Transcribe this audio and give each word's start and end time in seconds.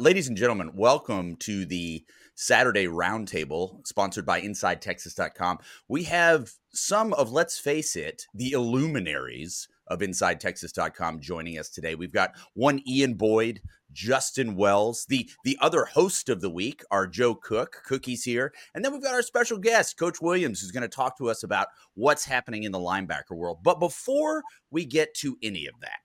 Ladies 0.00 0.28
and 0.28 0.36
gentlemen, 0.36 0.70
welcome 0.76 1.34
to 1.38 1.64
the 1.64 2.04
Saturday 2.36 2.86
Roundtable 2.86 3.84
sponsored 3.84 4.24
by 4.24 4.40
InsideTexas.com. 4.40 5.58
We 5.88 6.04
have 6.04 6.52
some 6.72 7.12
of, 7.14 7.32
let's 7.32 7.58
face 7.58 7.96
it, 7.96 8.22
the 8.32 8.52
illuminaries 8.52 9.66
of 9.88 9.98
InsideTexas.com 9.98 11.18
joining 11.18 11.58
us 11.58 11.68
today. 11.68 11.96
We've 11.96 12.12
got 12.12 12.36
one 12.54 12.80
Ian 12.86 13.14
Boyd, 13.14 13.60
Justin 13.90 14.54
Wells, 14.54 15.04
the 15.08 15.28
the 15.42 15.58
other 15.60 15.84
host 15.84 16.28
of 16.28 16.42
the 16.42 16.50
week, 16.50 16.84
our 16.92 17.08
Joe 17.08 17.34
Cook. 17.34 17.82
Cookie's 17.84 18.22
here, 18.22 18.54
and 18.76 18.84
then 18.84 18.92
we've 18.92 19.02
got 19.02 19.14
our 19.14 19.22
special 19.22 19.58
guest, 19.58 19.98
Coach 19.98 20.20
Williams, 20.20 20.60
who's 20.60 20.70
going 20.70 20.82
to 20.82 20.88
talk 20.88 21.18
to 21.18 21.28
us 21.28 21.42
about 21.42 21.66
what's 21.94 22.24
happening 22.24 22.62
in 22.62 22.70
the 22.70 22.78
linebacker 22.78 23.32
world. 23.34 23.64
But 23.64 23.80
before 23.80 24.44
we 24.70 24.84
get 24.84 25.12
to 25.14 25.36
any 25.42 25.66
of 25.66 25.74
that, 25.80 25.98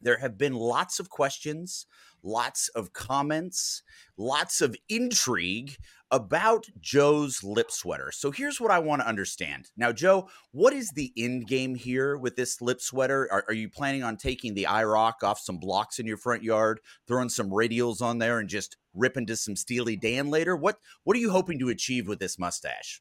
there 0.00 0.18
have 0.18 0.36
been 0.36 0.54
lots 0.54 0.98
of 0.98 1.08
questions 1.08 1.86
lots 2.22 2.68
of 2.68 2.92
comments, 2.92 3.82
lots 4.16 4.60
of 4.60 4.76
intrigue 4.88 5.76
about 6.12 6.66
Joe's 6.78 7.42
lip 7.42 7.70
sweater. 7.70 8.12
So 8.12 8.30
here's 8.30 8.60
what 8.60 8.70
I 8.70 8.78
want 8.78 9.00
to 9.00 9.08
understand. 9.08 9.70
Now, 9.78 9.92
Joe, 9.92 10.28
what 10.52 10.74
is 10.74 10.90
the 10.90 11.10
end 11.16 11.46
game 11.46 11.74
here 11.74 12.18
with 12.18 12.36
this 12.36 12.60
lip 12.60 12.82
sweater? 12.82 13.26
Are, 13.32 13.44
are 13.48 13.54
you 13.54 13.70
planning 13.70 14.02
on 14.02 14.18
taking 14.18 14.52
the 14.52 14.66
IROC 14.68 15.22
off 15.22 15.40
some 15.40 15.56
blocks 15.56 15.98
in 15.98 16.06
your 16.06 16.18
front 16.18 16.42
yard, 16.42 16.80
throwing 17.08 17.30
some 17.30 17.48
radials 17.50 18.02
on 18.02 18.18
there, 18.18 18.38
and 18.38 18.48
just 18.48 18.76
ripping 18.92 19.26
to 19.26 19.36
some 19.36 19.56
Steely 19.56 19.96
Dan 19.96 20.30
later? 20.30 20.54
What 20.54 20.78
What 21.04 21.16
are 21.16 21.20
you 21.20 21.30
hoping 21.30 21.58
to 21.60 21.70
achieve 21.70 22.06
with 22.06 22.18
this 22.18 22.38
mustache? 22.38 23.00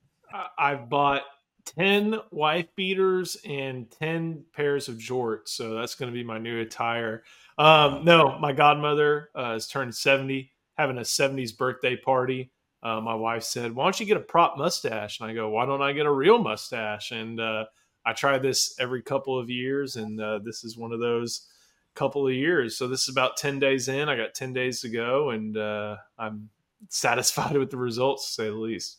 I've 0.57 0.89
bought 0.89 1.23
10 1.65 2.15
wife 2.31 2.67
beaters 2.75 3.37
and 3.45 3.89
10 3.91 4.45
pairs 4.53 4.87
of 4.87 4.95
jorts. 4.95 5.49
So 5.49 5.75
that's 5.75 5.95
going 5.95 6.11
to 6.11 6.13
be 6.13 6.23
my 6.23 6.37
new 6.37 6.59
attire. 6.61 7.23
Um, 7.57 8.03
no, 8.05 8.37
my 8.39 8.53
godmother 8.53 9.29
uh, 9.35 9.53
has 9.53 9.67
turned 9.67 9.95
70, 9.95 10.51
having 10.77 10.97
a 10.97 11.01
70s 11.01 11.55
birthday 11.55 11.95
party. 11.95 12.51
Uh, 12.83 12.99
my 12.99 13.13
wife 13.13 13.43
said, 13.43 13.75
Why 13.75 13.85
don't 13.85 13.99
you 13.99 14.05
get 14.05 14.17
a 14.17 14.21
prop 14.21 14.57
mustache? 14.57 15.19
And 15.19 15.29
I 15.29 15.33
go, 15.33 15.49
Why 15.49 15.65
don't 15.65 15.81
I 15.81 15.93
get 15.93 16.05
a 16.05 16.11
real 16.11 16.39
mustache? 16.39 17.11
And 17.11 17.39
uh, 17.39 17.65
I 18.05 18.13
try 18.13 18.39
this 18.39 18.75
every 18.79 19.01
couple 19.01 19.37
of 19.37 19.49
years, 19.49 19.95
and 19.95 20.19
uh, 20.19 20.39
this 20.43 20.63
is 20.63 20.77
one 20.77 20.91
of 20.91 20.99
those 20.99 21.47
couple 21.93 22.27
of 22.27 22.33
years. 22.33 22.77
So 22.77 22.87
this 22.87 23.03
is 23.03 23.09
about 23.09 23.37
10 23.37 23.59
days 23.59 23.87
in. 23.87 24.09
I 24.09 24.15
got 24.15 24.33
10 24.33 24.53
days 24.53 24.81
to 24.81 24.89
go, 24.89 25.31
and 25.31 25.57
uh, 25.57 25.97
I'm 26.17 26.49
satisfied 26.89 27.55
with 27.57 27.69
the 27.69 27.77
results, 27.77 28.27
to 28.27 28.33
say 28.33 28.45
the 28.45 28.55
least. 28.55 28.97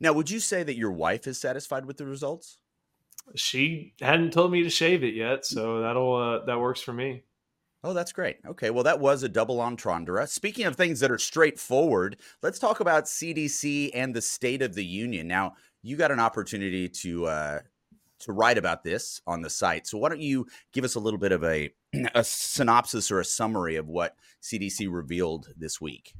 Now, 0.00 0.12
would 0.12 0.30
you 0.30 0.40
say 0.40 0.62
that 0.62 0.76
your 0.76 0.90
wife 0.90 1.26
is 1.26 1.38
satisfied 1.38 1.86
with 1.86 1.98
the 1.98 2.06
results? 2.06 2.58
She 3.36 3.94
hadn't 4.00 4.32
told 4.32 4.52
me 4.52 4.62
to 4.62 4.70
shave 4.70 5.04
it 5.04 5.14
yet, 5.14 5.46
so 5.46 5.80
that'll 5.80 6.14
uh, 6.14 6.44
that 6.44 6.60
works 6.60 6.80
for 6.82 6.92
me. 6.92 7.22
Oh, 7.84 7.92
that's 7.92 8.12
great. 8.12 8.38
Okay, 8.46 8.70
well, 8.70 8.82
that 8.84 8.98
was 8.98 9.22
a 9.22 9.28
double 9.28 9.60
entendre. 9.60 10.26
Speaking 10.26 10.64
of 10.64 10.74
things 10.74 11.00
that 11.00 11.10
are 11.10 11.18
straightforward, 11.18 12.16
let's 12.42 12.58
talk 12.58 12.80
about 12.80 13.04
CDC 13.04 13.90
and 13.92 14.14
the 14.14 14.22
State 14.22 14.62
of 14.62 14.74
the 14.74 14.84
Union. 14.84 15.28
Now, 15.28 15.56
you 15.82 15.96
got 15.96 16.10
an 16.10 16.18
opportunity 16.18 16.88
to 16.88 17.26
uh, 17.26 17.58
to 18.20 18.32
write 18.32 18.56
about 18.56 18.84
this 18.84 19.20
on 19.26 19.42
the 19.42 19.50
site. 19.50 19.86
So, 19.86 19.98
why 19.98 20.08
don't 20.08 20.22
you 20.22 20.46
give 20.72 20.82
us 20.82 20.94
a 20.94 21.00
little 21.00 21.18
bit 21.18 21.30
of 21.30 21.44
a 21.44 21.70
a 22.14 22.24
synopsis 22.24 23.10
or 23.10 23.20
a 23.20 23.24
summary 23.24 23.76
of 23.76 23.86
what 23.86 24.16
CDC 24.42 24.90
revealed 24.90 25.48
this 25.54 25.78
week? 25.78 26.14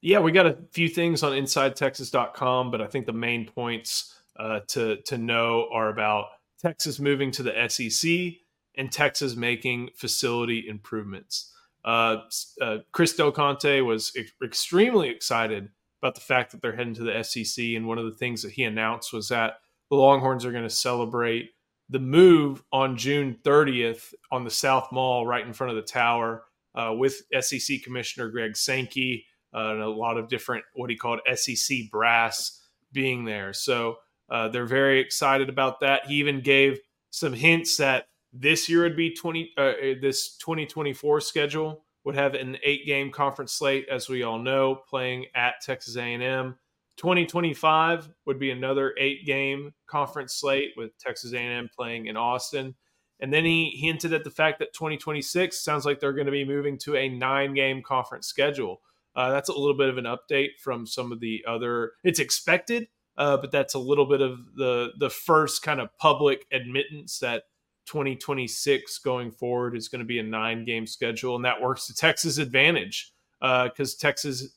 Yeah, 0.00 0.20
we 0.20 0.30
got 0.30 0.46
a 0.46 0.56
few 0.70 0.88
things 0.88 1.24
on 1.24 1.32
InsideTexas.com, 1.32 2.70
but 2.70 2.80
I 2.80 2.86
think 2.86 3.06
the 3.06 3.12
main 3.12 3.44
points 3.44 4.14
uh, 4.38 4.60
to 4.68 4.98
to 5.06 5.18
know 5.18 5.68
are 5.72 5.88
about 5.88 6.26
Texas 6.62 7.00
moving 7.00 7.32
to 7.32 7.42
the 7.42 7.68
SEC 7.68 8.38
and 8.78 8.90
Texas 8.90 9.36
making 9.36 9.90
facility 9.94 10.66
improvements. 10.68 11.52
Uh, 11.84 12.18
uh, 12.62 12.78
Chris 12.92 13.14
Del 13.14 13.32
Conte 13.32 13.80
was 13.80 14.12
ex- 14.16 14.32
extremely 14.42 15.08
excited 15.10 15.68
about 16.00 16.14
the 16.14 16.20
fact 16.20 16.52
that 16.52 16.62
they're 16.62 16.76
heading 16.76 16.94
to 16.94 17.02
the 17.02 17.22
SEC, 17.22 17.62
and 17.62 17.86
one 17.86 17.98
of 17.98 18.04
the 18.04 18.16
things 18.16 18.42
that 18.42 18.52
he 18.52 18.64
announced 18.64 19.12
was 19.12 19.28
that 19.28 19.54
the 19.90 19.96
Longhorns 19.96 20.44
are 20.44 20.52
going 20.52 20.64
to 20.64 20.70
celebrate 20.70 21.50
the 21.90 21.98
move 21.98 22.62
on 22.72 22.96
June 22.96 23.36
30th 23.42 24.14
on 24.30 24.44
the 24.44 24.50
South 24.50 24.92
Mall, 24.92 25.26
right 25.26 25.46
in 25.46 25.52
front 25.52 25.70
of 25.70 25.76
the 25.76 25.82
tower, 25.82 26.44
uh, 26.74 26.92
with 26.96 27.22
SEC 27.40 27.82
Commissioner 27.82 28.28
Greg 28.28 28.56
Sankey 28.56 29.24
uh, 29.54 29.72
and 29.72 29.80
a 29.80 29.88
lot 29.88 30.18
of 30.18 30.28
different 30.28 30.64
what 30.74 30.90
he 30.90 30.96
called 30.96 31.20
SEC 31.34 31.90
brass 31.90 32.60
being 32.92 33.24
there. 33.24 33.52
So 33.52 33.96
uh, 34.30 34.48
they're 34.48 34.66
very 34.66 35.00
excited 35.00 35.48
about 35.48 35.80
that. 35.80 36.06
He 36.06 36.16
even 36.16 36.42
gave 36.42 36.78
some 37.10 37.32
hints 37.32 37.78
that 37.78 38.08
this 38.32 38.68
year 38.68 38.82
would 38.82 38.96
be 38.96 39.14
20 39.14 39.52
uh, 39.56 39.60
uh 39.60 39.74
this 40.00 40.36
2024 40.36 41.20
schedule 41.20 41.84
would 42.04 42.14
have 42.14 42.34
an 42.34 42.56
eight 42.62 42.86
game 42.86 43.10
conference 43.10 43.52
slate 43.52 43.86
as 43.90 44.08
we 44.08 44.22
all 44.22 44.38
know 44.38 44.80
playing 44.88 45.26
at 45.34 45.54
texas 45.62 45.96
a&m 45.96 46.56
2025 46.98 48.08
would 48.26 48.38
be 48.38 48.50
another 48.50 48.92
eight 48.98 49.24
game 49.24 49.72
conference 49.86 50.34
slate 50.34 50.72
with 50.76 50.96
texas 50.98 51.32
a&m 51.32 51.70
playing 51.74 52.06
in 52.06 52.16
austin. 52.16 52.74
And 53.20 53.32
then 53.32 53.44
he 53.44 53.76
hinted 53.80 54.12
at 54.12 54.22
the 54.22 54.30
fact 54.30 54.60
that 54.60 54.72
2026 54.74 55.60
sounds 55.60 55.84
like 55.84 55.98
they're 55.98 56.12
going 56.12 56.26
to 56.26 56.32
be 56.32 56.44
moving 56.44 56.78
to 56.78 56.94
a 56.96 57.08
nine 57.08 57.52
game 57.54 57.82
conference 57.82 58.28
schedule. 58.28 58.80
Uh, 59.16 59.30
that's 59.32 59.48
a 59.48 59.52
little 59.52 59.76
bit 59.76 59.88
of 59.88 59.98
an 59.98 60.04
update 60.04 60.58
from 60.62 60.86
some 60.86 61.10
of 61.10 61.18
the 61.18 61.44
other 61.48 61.92
it's 62.04 62.20
expected 62.20 62.88
uh, 63.16 63.36
but 63.36 63.50
that's 63.50 63.74
a 63.74 63.78
little 63.78 64.06
bit 64.06 64.20
of 64.20 64.38
the 64.54 64.90
the 64.98 65.10
first 65.10 65.62
kind 65.62 65.80
of 65.80 65.88
public 65.98 66.46
admittance 66.52 67.18
that 67.18 67.44
2026 67.88 68.98
going 68.98 69.30
forward 69.30 69.74
is 69.74 69.88
going 69.88 70.00
to 70.00 70.04
be 70.04 70.18
a 70.18 70.22
nine 70.22 70.64
game 70.64 70.86
schedule, 70.86 71.36
and 71.36 71.44
that 71.44 71.60
works 71.60 71.86
to 71.86 71.94
Texas' 71.94 72.36
advantage 72.38 73.12
because 73.40 73.94
uh, 73.94 73.98
Texas 73.98 74.56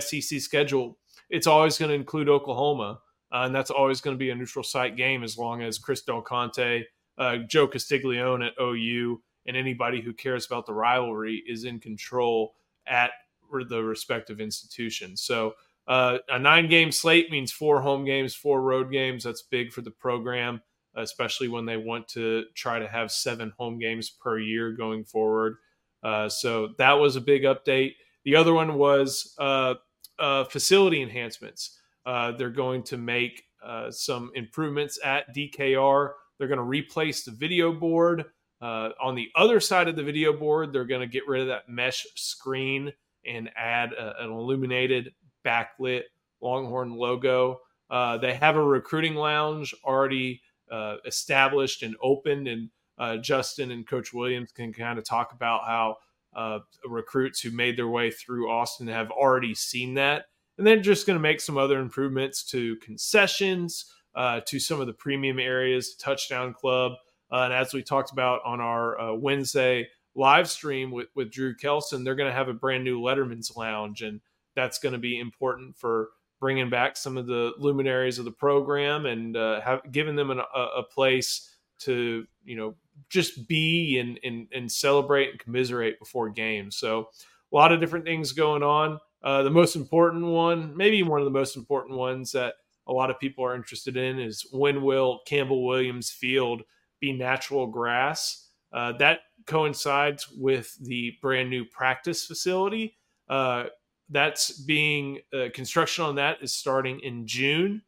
SEC 0.00 0.40
schedule 0.40 0.98
it's 1.30 1.46
always 1.46 1.78
going 1.78 1.88
to 1.90 1.94
include 1.94 2.28
Oklahoma, 2.28 3.00
uh, 3.32 3.42
and 3.44 3.54
that's 3.54 3.70
always 3.70 4.00
going 4.00 4.14
to 4.14 4.18
be 4.18 4.30
a 4.30 4.34
neutral 4.34 4.64
site 4.64 4.96
game 4.96 5.22
as 5.22 5.38
long 5.38 5.62
as 5.62 5.78
Chris 5.78 6.02
Del 6.02 6.20
Conte, 6.20 6.82
uh, 7.18 7.36
Joe 7.48 7.68
Castiglione 7.68 8.46
at 8.46 8.60
OU, 8.60 9.22
and 9.46 9.56
anybody 9.56 10.00
who 10.00 10.12
cares 10.12 10.44
about 10.44 10.66
the 10.66 10.74
rivalry 10.74 11.42
is 11.46 11.64
in 11.64 11.78
control 11.78 12.54
at 12.86 13.12
the 13.68 13.82
respective 13.82 14.40
institutions. 14.40 15.22
So. 15.22 15.54
Uh, 15.88 16.18
a 16.28 16.38
nine 16.38 16.68
game 16.68 16.92
slate 16.92 17.28
means 17.28 17.50
four 17.50 17.80
home 17.80 18.04
games, 18.04 18.36
four 18.36 18.62
road 18.62 18.92
games. 18.92 19.24
That's 19.24 19.42
big 19.42 19.72
for 19.72 19.80
the 19.80 19.90
program 19.90 20.62
especially 20.96 21.48
when 21.48 21.66
they 21.66 21.76
want 21.76 22.06
to 22.08 22.44
try 22.54 22.78
to 22.78 22.88
have 22.88 23.10
seven 23.10 23.52
home 23.58 23.78
games 23.78 24.10
per 24.10 24.38
year 24.38 24.72
going 24.72 25.04
forward. 25.04 25.56
Uh, 26.02 26.28
so 26.28 26.70
that 26.78 26.92
was 26.92 27.16
a 27.16 27.20
big 27.20 27.42
update. 27.42 27.92
The 28.24 28.36
other 28.36 28.52
one 28.52 28.74
was 28.74 29.34
uh, 29.38 29.74
uh, 30.18 30.44
facility 30.44 31.02
enhancements. 31.02 31.78
Uh, 32.04 32.32
they're 32.32 32.50
going 32.50 32.82
to 32.84 32.96
make 32.96 33.44
uh, 33.64 33.90
some 33.90 34.30
improvements 34.34 34.98
at 35.04 35.34
DKR. 35.34 36.10
They're 36.38 36.48
going 36.48 36.58
to 36.58 36.64
replace 36.64 37.24
the 37.24 37.30
video 37.30 37.72
board. 37.72 38.24
Uh, 38.60 38.90
on 39.02 39.14
the 39.14 39.28
other 39.34 39.58
side 39.58 39.88
of 39.88 39.96
the 39.96 40.02
video 40.02 40.32
board, 40.32 40.72
they're 40.72 40.84
going 40.84 41.00
to 41.00 41.06
get 41.06 41.26
rid 41.26 41.42
of 41.42 41.48
that 41.48 41.68
mesh 41.68 42.06
screen 42.14 42.92
and 43.26 43.50
add 43.56 43.92
a, 43.92 44.22
an 44.22 44.30
illuminated 44.30 45.12
backlit 45.44 46.02
Longhorn 46.40 46.94
logo. 46.94 47.60
they 47.90 48.34
have 48.34 48.56
a 48.56 48.62
recruiting 48.62 49.14
lounge 49.14 49.74
already 49.84 50.40
uh, 50.72 50.96
established 51.04 51.82
and 51.82 51.94
opened. 52.02 52.48
And 52.48 52.70
uh, 52.98 53.18
Justin 53.18 53.70
and 53.70 53.86
Coach 53.86 54.12
Williams 54.12 54.50
can 54.52 54.72
kind 54.72 54.98
of 54.98 55.04
talk 55.04 55.32
about 55.32 55.64
how 55.66 55.96
uh, 56.34 56.60
recruits 56.86 57.40
who 57.40 57.50
made 57.50 57.76
their 57.76 57.88
way 57.88 58.10
through 58.10 58.50
Austin 58.50 58.88
have 58.88 59.10
already 59.10 59.54
seen 59.54 59.94
that. 59.94 60.24
And 60.58 60.66
then 60.66 60.82
just 60.82 61.06
going 61.06 61.18
to 61.18 61.22
make 61.22 61.40
some 61.40 61.58
other 61.58 61.78
improvements 61.78 62.44
to 62.50 62.76
concessions, 62.76 63.92
uh, 64.14 64.40
to 64.46 64.58
some 64.58 64.80
of 64.80 64.86
the 64.86 64.92
premium 64.92 65.38
areas, 65.38 65.94
Touchdown 65.96 66.54
Club. 66.54 66.92
Uh, 67.30 67.44
and 67.44 67.52
as 67.52 67.72
we 67.72 67.82
talked 67.82 68.12
about 68.12 68.40
on 68.44 68.60
our 68.60 69.00
uh, 69.00 69.14
Wednesday 69.14 69.88
live 70.14 70.48
stream 70.48 70.90
with, 70.90 71.08
with 71.14 71.30
Drew 71.30 71.54
Kelson, 71.54 72.04
they're 72.04 72.14
going 72.14 72.30
to 72.30 72.36
have 72.36 72.48
a 72.48 72.54
brand 72.54 72.84
new 72.84 73.00
Letterman's 73.00 73.56
Lounge. 73.56 74.02
And 74.02 74.20
that's 74.54 74.78
going 74.78 74.92
to 74.92 74.98
be 74.98 75.18
important 75.18 75.76
for 75.76 76.10
bringing 76.42 76.68
back 76.68 76.96
some 76.96 77.16
of 77.16 77.28
the 77.28 77.52
luminaries 77.56 78.18
of 78.18 78.24
the 78.24 78.32
program 78.32 79.06
and 79.06 79.36
uh, 79.36 79.60
have 79.60 79.80
given 79.92 80.16
them 80.16 80.32
an, 80.32 80.40
a, 80.40 80.60
a, 80.78 80.82
place 80.82 81.54
to 81.78 82.26
you 82.44 82.56
know 82.56 82.74
just 83.08 83.46
be 83.46 83.96
and, 84.00 84.18
and 84.24 84.48
and 84.52 84.70
celebrate 84.70 85.30
and 85.30 85.38
commiserate 85.38 86.00
before 86.00 86.28
games. 86.28 86.76
So 86.76 87.10
a 87.52 87.56
lot 87.56 87.70
of 87.70 87.78
different 87.78 88.04
things 88.04 88.32
going 88.32 88.64
on. 88.64 88.98
Uh, 89.22 89.44
the 89.44 89.50
most 89.50 89.76
important 89.76 90.26
one, 90.26 90.76
maybe 90.76 91.04
one 91.04 91.20
of 91.20 91.26
the 91.26 91.30
most 91.30 91.56
important 91.56 91.96
ones 91.96 92.32
that 92.32 92.54
a 92.88 92.92
lot 92.92 93.08
of 93.08 93.20
people 93.20 93.44
are 93.44 93.54
interested 93.54 93.96
in, 93.96 94.18
is 94.18 94.44
when 94.50 94.82
will 94.82 95.20
Campbell 95.28 95.64
Williams 95.64 96.10
Field 96.10 96.62
be 97.00 97.12
natural 97.12 97.68
grass? 97.68 98.48
Uh, 98.72 98.90
that 98.98 99.20
coincides 99.46 100.26
with 100.28 100.76
the 100.80 101.12
brand 101.22 101.50
new 101.50 101.64
practice 101.64 102.26
facility. 102.26 102.96
Uh, 103.28 103.66
that's 104.10 104.50
being 104.52 105.20
uh, 105.32 105.46
construction 105.54 106.04
on 106.04 106.16
that 106.16 106.38
is 106.42 106.54
starting 106.54 107.00
in 107.00 107.26
June. 107.26 107.82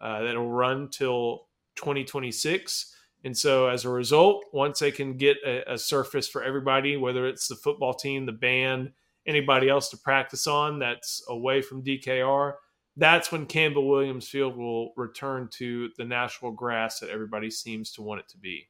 Uh, 0.00 0.22
that'll 0.22 0.50
run 0.50 0.88
till 0.90 1.46
2026. 1.76 2.94
And 3.24 3.36
so, 3.36 3.68
as 3.68 3.84
a 3.84 3.90
result, 3.90 4.44
once 4.52 4.78
they 4.78 4.92
can 4.92 5.16
get 5.16 5.38
a, 5.44 5.72
a, 5.72 5.78
surface 5.78 6.28
for 6.28 6.44
everybody, 6.44 6.96
whether 6.96 7.26
it's 7.26 7.48
the 7.48 7.56
football 7.56 7.94
team, 7.94 8.24
the 8.24 8.32
band, 8.32 8.92
anybody 9.26 9.68
else 9.68 9.88
to 9.90 9.96
practice 9.96 10.46
on 10.46 10.78
that's 10.78 11.24
away 11.28 11.60
from 11.60 11.82
DKR, 11.82 12.52
that's 12.96 13.32
when 13.32 13.46
Campbell 13.46 13.88
Williams 13.88 14.28
Field 14.28 14.56
will 14.56 14.92
return 14.96 15.48
to 15.54 15.90
the 15.98 16.04
natural 16.04 16.52
grass 16.52 17.00
that 17.00 17.10
everybody 17.10 17.50
seems 17.50 17.92
to 17.92 18.02
want 18.02 18.20
it 18.20 18.28
to 18.28 18.38
be. 18.38 18.68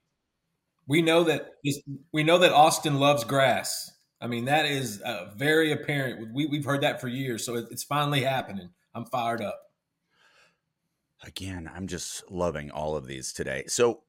We 0.89 1.03
know 1.03 1.25
that 1.25 1.55
we 2.13 2.25
know 2.25 2.39
that 2.39 2.53
Austin 2.53 2.99
loves 2.99 3.25
grass. 3.25 3.91
I 4.21 4.27
mean, 4.27 4.47
that 4.47 4.65
is 4.65 5.01
uh, 5.03 5.31
very 5.37 5.73
apparent. 5.73 6.33
We, 6.33 6.47
we've 6.47 6.65
heard 6.65 6.81
that 6.83 7.01
for 7.01 7.09
years, 7.09 7.45
so 7.45 7.57
it's 7.57 7.85
finally 7.85 8.23
happening. 8.23 8.71
I'm 8.95 9.05
fired 9.05 9.43
up. 9.43 9.61
Again, 11.25 11.71
I'm 11.75 11.87
just 11.87 12.31
loving 12.31 12.71
all 12.71 12.97
of 12.97 13.07
these 13.07 13.33
today. 13.33 13.65
So, 13.67 14.03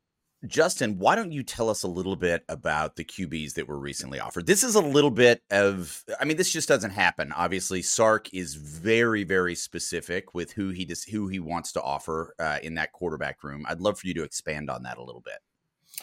Justin, 0.46 1.00
why 1.00 1.16
don't 1.16 1.32
you 1.32 1.42
tell 1.42 1.70
us 1.70 1.84
a 1.84 1.88
little 1.88 2.16
bit 2.16 2.44
about 2.48 2.96
the 2.96 3.04
QBs 3.04 3.56
that 3.56 3.68
were 3.68 3.80
recently 3.80 4.20
offered? 4.20 4.46
This 4.46 4.64
is 4.64 4.76
a 4.76 4.82
little 4.82 5.10
bit 5.10 5.42
of, 5.52 6.04
I 6.20 6.26
mean, 6.26 6.38
this 6.38 6.54
just 6.54 6.70
doesn't 6.70 6.92
happen. 6.92 7.34
Obviously, 7.34 7.82
Sark 7.82 8.34
is 8.34 8.56
very, 8.56 9.24
very 9.24 9.56
specific 9.56 10.34
with 10.34 10.52
who 10.52 10.70
he 10.70 10.86
does, 10.86 11.04
who 11.04 11.28
he 11.28 11.40
wants 11.40 11.72
to 11.74 11.82
offer 11.82 12.36
uh, 12.40 12.60
in 12.62 12.76
that 12.76 12.92
quarterback 12.92 13.44
room. 13.44 13.66
I'd 13.68 13.82
love 13.82 14.00
for 14.00 14.08
you 14.08 14.14
to 14.16 14.24
expand 14.24 14.70
on 14.70 14.84
that 14.84 14.98
a 14.98 15.04
little 15.04 15.22
bit. 15.22 15.40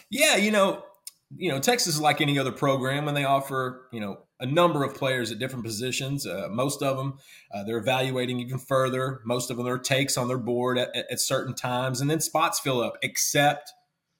Yeah, 0.09 0.35
you 0.35 0.51
know, 0.51 0.83
you 1.37 1.51
know, 1.51 1.59
Texas 1.59 1.95
is 1.95 2.01
like 2.01 2.21
any 2.21 2.37
other 2.37 2.51
program 2.51 3.05
when 3.05 3.15
they 3.15 3.23
offer, 3.23 3.87
you 3.91 3.99
know, 3.99 4.19
a 4.39 4.45
number 4.45 4.83
of 4.83 4.95
players 4.95 5.31
at 5.31 5.39
different 5.39 5.65
positions. 5.65 6.27
Uh, 6.27 6.47
most 6.49 6.83
of 6.83 6.97
them, 6.97 7.17
uh, 7.53 7.63
they're 7.63 7.77
evaluating 7.77 8.39
even 8.39 8.59
further. 8.59 9.21
Most 9.25 9.49
of 9.49 9.57
them, 9.57 9.67
are 9.67 9.77
takes 9.77 10.17
on 10.17 10.27
their 10.27 10.37
board 10.37 10.77
at, 10.77 10.95
at, 10.95 11.19
certain 11.19 11.55
times, 11.55 12.01
and 12.01 12.09
then 12.09 12.19
spots 12.19 12.59
fill 12.59 12.81
up, 12.81 12.97
except 13.01 13.71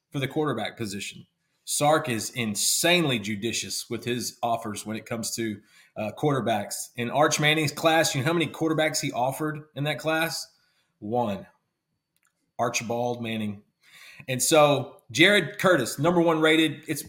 for 0.10 0.20
the 0.20 0.28
quarterback 0.28 0.78
position. 0.78 1.26
Sark 1.66 2.10
is 2.10 2.30
insanely 2.32 3.20
judicious 3.20 3.90
with 3.90 4.06
his 4.06 4.38
offers 4.42 4.86
when 4.86 4.98
it 4.98 5.06
comes 5.06 5.36
to 5.36 5.58
uh, 5.98 6.12
quarterbacks. 6.18 6.90
In 6.96 7.10
Arch 7.10 7.40
Manning's 7.40 7.72
class, 7.72 8.16
you 8.16 8.22
know 8.22 8.28
how 8.28 8.34
many 8.34 8.48
quarterbacks 8.48 9.02
he 9.02 9.12
offered 9.12 9.64
in 9.76 9.84
that 9.86 10.00
class? 10.00 10.48
One. 11.00 11.46
Archibald 12.58 13.22
Manning 13.22 13.64
and 14.28 14.42
so 14.42 14.98
Jared 15.12 15.60
Curtis, 15.60 16.00
number 16.00 16.20
one 16.20 16.42
rated, 16.42 16.82
it's 16.88 17.04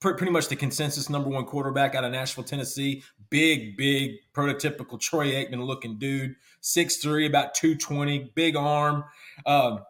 pretty 0.00 0.30
much 0.30 0.48
the 0.48 0.56
consensus 0.56 1.10
number 1.10 1.28
one 1.28 1.44
quarterback 1.44 1.94
out 1.94 2.04
of 2.04 2.12
Nashville, 2.12 2.44
Tennessee. 2.44 3.02
Big, 3.28 3.76
big, 3.76 4.12
prototypical 4.34 5.00
Troy 5.00 5.32
Aikman 5.32 5.64
looking 5.66 5.98
dude, 5.98 6.34
six 6.60 6.96
three, 6.96 7.26
about 7.26 7.54
220, 7.54 8.32
big 8.34 8.56
arm. 8.56 9.04
Um, 9.46 9.80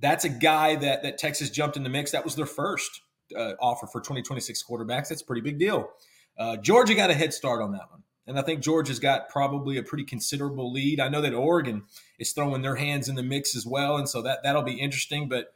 that's 0.00 0.24
a 0.24 0.28
guy 0.28 0.76
that, 0.76 1.02
that 1.02 1.18
Texas 1.18 1.50
jumped 1.50 1.76
in 1.76 1.82
the 1.82 1.88
mix. 1.88 2.10
That 2.12 2.24
was 2.24 2.34
their 2.34 2.46
first 2.46 3.02
uh, 3.36 3.52
offer 3.60 3.86
for 3.86 4.00
2026 4.00 4.62
quarterbacks. 4.62 5.08
That's 5.08 5.22
a 5.22 5.24
pretty 5.24 5.42
big 5.42 5.58
deal. 5.58 5.90
Uh, 6.38 6.56
Georgia 6.56 6.94
got 6.94 7.10
a 7.10 7.14
head 7.14 7.32
start 7.32 7.62
on 7.62 7.72
that 7.72 7.90
one. 7.90 8.02
And 8.26 8.38
I 8.38 8.42
think 8.42 8.60
Georgia's 8.60 9.00
got 9.00 9.28
probably 9.28 9.76
a 9.78 9.82
pretty 9.82 10.04
considerable 10.04 10.72
lead. 10.72 11.00
I 11.00 11.08
know 11.08 11.20
that 11.20 11.34
Oregon 11.34 11.84
is 12.18 12.32
throwing 12.32 12.62
their 12.62 12.76
hands 12.76 13.08
in 13.08 13.16
the 13.16 13.22
mix 13.22 13.56
as 13.56 13.66
well. 13.66 13.96
And 13.96 14.08
so 14.08 14.22
that, 14.22 14.40
that'll 14.44 14.62
be 14.62 14.80
interesting. 14.80 15.28
But 15.28 15.52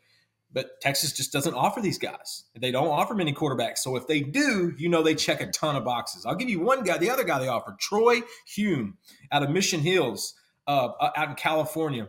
but 0.53 0.81
Texas 0.81 1.13
just 1.13 1.33
doesn't 1.33 1.55
offer 1.55 1.81
these 1.81 1.99
guys. 1.99 2.45
They 2.59 2.71
don't 2.71 2.89
offer 2.89 3.15
many 3.15 3.33
quarterbacks. 3.33 3.79
So 3.79 3.97
if 3.97 4.07
they 4.07 4.21
do, 4.21 4.73
you 4.79 4.89
know 4.89 5.03
they 5.03 5.15
check 5.15 5.41
a 5.41 5.51
ton 5.51 5.77
of 5.77 5.85
boxes. 5.85 6.25
I'll 6.25 6.35
give 6.35 6.49
you 6.49 6.61
one 6.61 6.83
guy. 6.83 6.99
The 6.99 7.11
other 7.11 7.25
guy 7.25 7.39
they 7.39 7.49
offered, 7.49 7.79
Troy 7.79 8.23
Hume, 8.47 8.97
out 9.31 9.43
of 9.43 9.51
Mission 9.51 9.81
Hills, 9.81 10.35
uh, 10.67 10.89
uh, 11.01 11.11
out 11.17 11.31
in 11.31 11.35
California. 11.35 12.09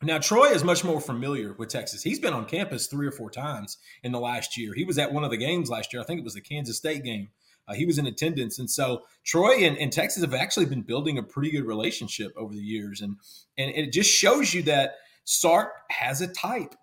Now 0.00 0.18
Troy 0.18 0.46
is 0.46 0.62
much 0.62 0.84
more 0.84 1.00
familiar 1.00 1.54
with 1.54 1.68
Texas. 1.68 2.02
He's 2.02 2.20
been 2.20 2.32
on 2.32 2.44
campus 2.44 2.86
three 2.86 3.06
or 3.06 3.12
four 3.12 3.30
times 3.30 3.78
in 4.02 4.12
the 4.12 4.20
last 4.20 4.56
year. 4.56 4.74
He 4.74 4.84
was 4.84 4.98
at 4.98 5.12
one 5.12 5.24
of 5.24 5.30
the 5.30 5.36
games 5.36 5.70
last 5.70 5.92
year. 5.92 6.00
I 6.00 6.04
think 6.04 6.20
it 6.20 6.24
was 6.24 6.34
the 6.34 6.40
Kansas 6.40 6.76
State 6.76 7.02
game. 7.02 7.28
Uh, 7.66 7.74
he 7.74 7.84
was 7.84 7.98
in 7.98 8.06
attendance, 8.06 8.58
and 8.58 8.70
so 8.70 9.02
Troy 9.24 9.56
and, 9.58 9.76
and, 9.76 9.92
Texas 9.92 10.22
have 10.22 10.32
actually 10.32 10.64
been 10.64 10.80
building 10.80 11.18
a 11.18 11.22
pretty 11.22 11.50
good 11.50 11.66
relationship 11.66 12.32
over 12.34 12.54
the 12.54 12.62
years, 12.62 13.02
and 13.02 13.16
and 13.58 13.70
it 13.72 13.92
just 13.92 14.10
shows 14.10 14.54
you 14.54 14.62
that 14.62 14.94
Sark 15.24 15.72
has 15.90 16.22
a 16.22 16.28
type. 16.28 16.74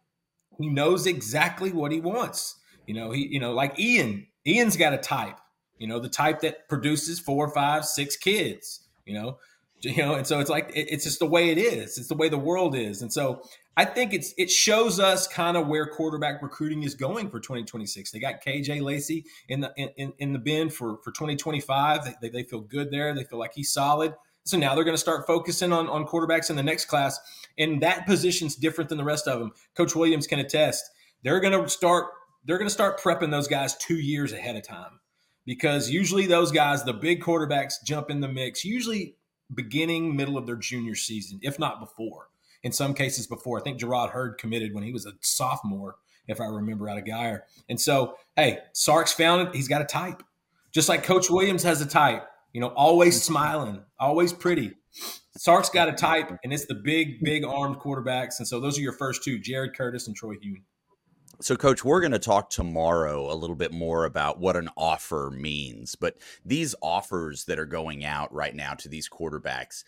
He 0.59 0.69
knows 0.69 1.05
exactly 1.05 1.71
what 1.71 1.91
he 1.91 1.99
wants. 1.99 2.55
You 2.87 2.93
know, 2.93 3.11
he, 3.11 3.27
you 3.27 3.39
know, 3.39 3.53
like 3.53 3.79
Ian, 3.79 4.27
Ian's 4.45 4.77
got 4.77 4.93
a 4.93 4.97
type, 4.97 5.39
you 5.77 5.87
know, 5.87 5.99
the 5.99 6.09
type 6.09 6.41
that 6.41 6.69
produces 6.69 7.19
four, 7.19 7.49
five, 7.49 7.85
six 7.85 8.15
kids, 8.15 8.81
you 9.05 9.13
know, 9.13 9.37
you 9.81 9.97
know, 9.97 10.15
and 10.15 10.25
so 10.25 10.39
it's 10.39 10.49
like, 10.49 10.69
it, 10.73 10.87
it's 10.91 11.03
just 11.03 11.19
the 11.19 11.25
way 11.25 11.49
it 11.49 11.57
is. 11.57 11.97
It's 11.97 12.07
the 12.07 12.15
way 12.15 12.29
the 12.29 12.37
world 12.37 12.75
is. 12.75 13.01
And 13.01 13.11
so 13.11 13.43
I 13.77 13.85
think 13.85 14.13
it's, 14.13 14.33
it 14.37 14.49
shows 14.49 14.99
us 14.99 15.27
kind 15.27 15.57
of 15.57 15.67
where 15.67 15.85
quarterback 15.85 16.41
recruiting 16.41 16.83
is 16.83 16.95
going 16.95 17.29
for 17.29 17.39
2026. 17.39 18.11
They 18.11 18.19
got 18.19 18.43
KJ 18.43 18.81
Lacey 18.81 19.25
in 19.49 19.61
the, 19.61 19.73
in, 19.75 20.13
in 20.17 20.33
the 20.33 20.39
bin 20.39 20.69
for, 20.69 20.97
for 21.03 21.11
2025. 21.11 22.15
They, 22.21 22.29
they 22.29 22.43
feel 22.43 22.61
good 22.61 22.89
there. 22.91 23.13
They 23.13 23.23
feel 23.23 23.39
like 23.39 23.53
he's 23.53 23.71
solid. 23.71 24.13
So 24.45 24.57
now 24.57 24.75
they're 24.75 24.83
going 24.83 24.95
to 24.95 25.01
start 25.01 25.25
focusing 25.25 25.73
on, 25.73 25.89
on 25.89 26.05
quarterbacks 26.05 26.49
in 26.49 26.55
the 26.55 26.63
next 26.63 26.85
class. 26.85 27.19
And 27.57 27.81
that 27.81 28.05
position's 28.05 28.55
different 28.55 28.89
than 28.89 28.97
the 28.97 29.03
rest 29.03 29.27
of 29.27 29.39
them. 29.39 29.51
Coach 29.75 29.95
Williams 29.95 30.27
can 30.27 30.39
attest. 30.39 30.83
They're 31.23 31.39
going 31.39 31.59
to 31.59 31.69
start 31.69 32.05
they're 32.47 32.59
going 32.59 32.67
to 32.67 32.73
start 32.73 33.01
prepping 33.01 33.31
those 33.31 33.47
guys 33.47 33.75
2 33.77 33.95
years 33.95 34.31
ahead 34.31 34.55
of 34.55 34.61
time. 34.61 34.99
Because 35.47 35.89
usually 35.89 36.27
those 36.27 36.51
guys, 36.51 36.83
the 36.83 36.93
big 36.93 37.21
quarterbacks 37.21 37.73
jump 37.83 38.11
in 38.11 38.19
the 38.19 38.27
mix 38.27 38.63
usually 38.63 39.15
beginning 39.53 40.15
middle 40.15 40.37
of 40.37 40.45
their 40.45 40.55
junior 40.55 40.95
season, 40.95 41.39
if 41.41 41.57
not 41.57 41.79
before. 41.79 42.29
In 42.63 42.71
some 42.71 42.95
cases 42.95 43.27
before. 43.27 43.59
I 43.59 43.61
think 43.61 43.79
Gerard 43.79 44.09
Heard 44.09 44.39
committed 44.39 44.73
when 44.73 44.83
he 44.83 44.91
was 44.91 45.05
a 45.05 45.13
sophomore 45.21 45.97
if 46.27 46.41
I 46.41 46.45
remember 46.45 46.89
out 46.89 46.97
of 46.97 47.03
Guyer. 47.03 47.41
And 47.69 47.79
so, 47.79 48.15
hey, 48.35 48.57
Sark's 48.73 49.13
found 49.13 49.47
it. 49.47 49.55
He's 49.55 49.67
got 49.67 49.81
a 49.83 49.85
type. 49.85 50.23
Just 50.71 50.89
like 50.89 51.03
Coach 51.03 51.29
Williams 51.29 51.61
has 51.61 51.81
a 51.81 51.85
type. 51.85 52.27
You 52.55 52.61
know, 52.61 52.67
always 52.67 53.21
smiling, 53.21 53.83
always 53.99 54.31
pretty. 54.31 54.75
Sark's 55.35 55.69
got 55.69 55.89
a 55.89 55.91
type, 55.91 56.31
and 56.41 56.53
it's 56.53 56.65
the 56.65 56.73
big, 56.73 57.19
big 57.21 57.43
armed 57.43 57.79
quarterbacks. 57.79 58.39
And 58.39 58.47
so 58.47 58.61
those 58.61 58.77
are 58.77 58.81
your 58.81 58.93
first 58.93 59.25
two, 59.25 59.39
Jared 59.39 59.75
Curtis 59.75 60.07
and 60.07 60.15
Troy 60.15 60.35
Hume. 60.41 60.63
So, 61.41 61.57
coach, 61.57 61.83
we're 61.83 61.99
going 61.99 62.13
to 62.13 62.17
talk 62.17 62.49
tomorrow 62.49 63.29
a 63.29 63.35
little 63.35 63.57
bit 63.57 63.73
more 63.73 64.05
about 64.05 64.39
what 64.39 64.55
an 64.55 64.69
offer 64.77 65.33
means. 65.35 65.95
But 65.95 66.15
these 66.45 66.75
offers 66.81 67.43
that 67.43 67.59
are 67.59 67.65
going 67.65 68.05
out 68.05 68.33
right 68.33 68.55
now 68.55 68.73
to 68.75 68.87
these 68.87 69.09
quarterbacks, 69.09 69.83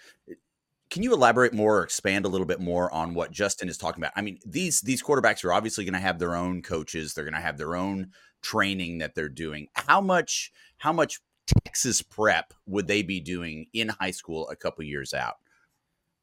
can 0.89 1.03
you 1.03 1.13
elaborate 1.13 1.53
more 1.53 1.77
or 1.77 1.83
expand 1.83 2.25
a 2.25 2.29
little 2.29 2.45
bit 2.45 2.59
more 2.59 2.93
on 2.93 3.13
what 3.13 3.31
Justin 3.31 3.69
is 3.69 3.77
talking 3.77 4.03
about? 4.03 4.11
I 4.17 4.21
mean, 4.21 4.39
these 4.45 4.81
these 4.81 5.01
quarterbacks 5.01 5.45
are 5.45 5.53
obviously 5.53 5.85
going 5.85 5.93
to 5.93 5.99
have 5.99 6.19
their 6.19 6.35
own 6.35 6.61
coaches. 6.63 7.13
They're 7.13 7.23
going 7.23 7.33
to 7.33 7.39
have 7.39 7.57
their 7.57 7.77
own 7.77 8.11
training 8.41 8.97
that 8.97 9.15
they're 9.15 9.29
doing. 9.29 9.67
How 9.73 10.01
much 10.01 10.51
how 10.79 10.91
much 10.91 11.21
Texas 11.63 12.01
prep 12.01 12.53
would 12.65 12.87
they 12.87 13.01
be 13.01 13.19
doing 13.19 13.67
in 13.73 13.89
high 13.89 14.11
school 14.11 14.49
a 14.49 14.55
couple 14.55 14.83
years 14.83 15.13
out? 15.13 15.37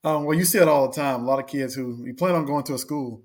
Um, 0.05 0.25
well, 0.25 0.37
you 0.37 0.45
see 0.45 0.59
it 0.59 0.69
all 0.69 0.88
the 0.88 0.95
time. 0.95 1.23
A 1.23 1.25
lot 1.25 1.38
of 1.38 1.47
kids 1.47 1.75
who 1.75 2.04
you 2.04 2.14
plan 2.14 2.35
on 2.35 2.45
going 2.45 2.64
to 2.64 2.75
a 2.75 2.78
school, 2.78 3.23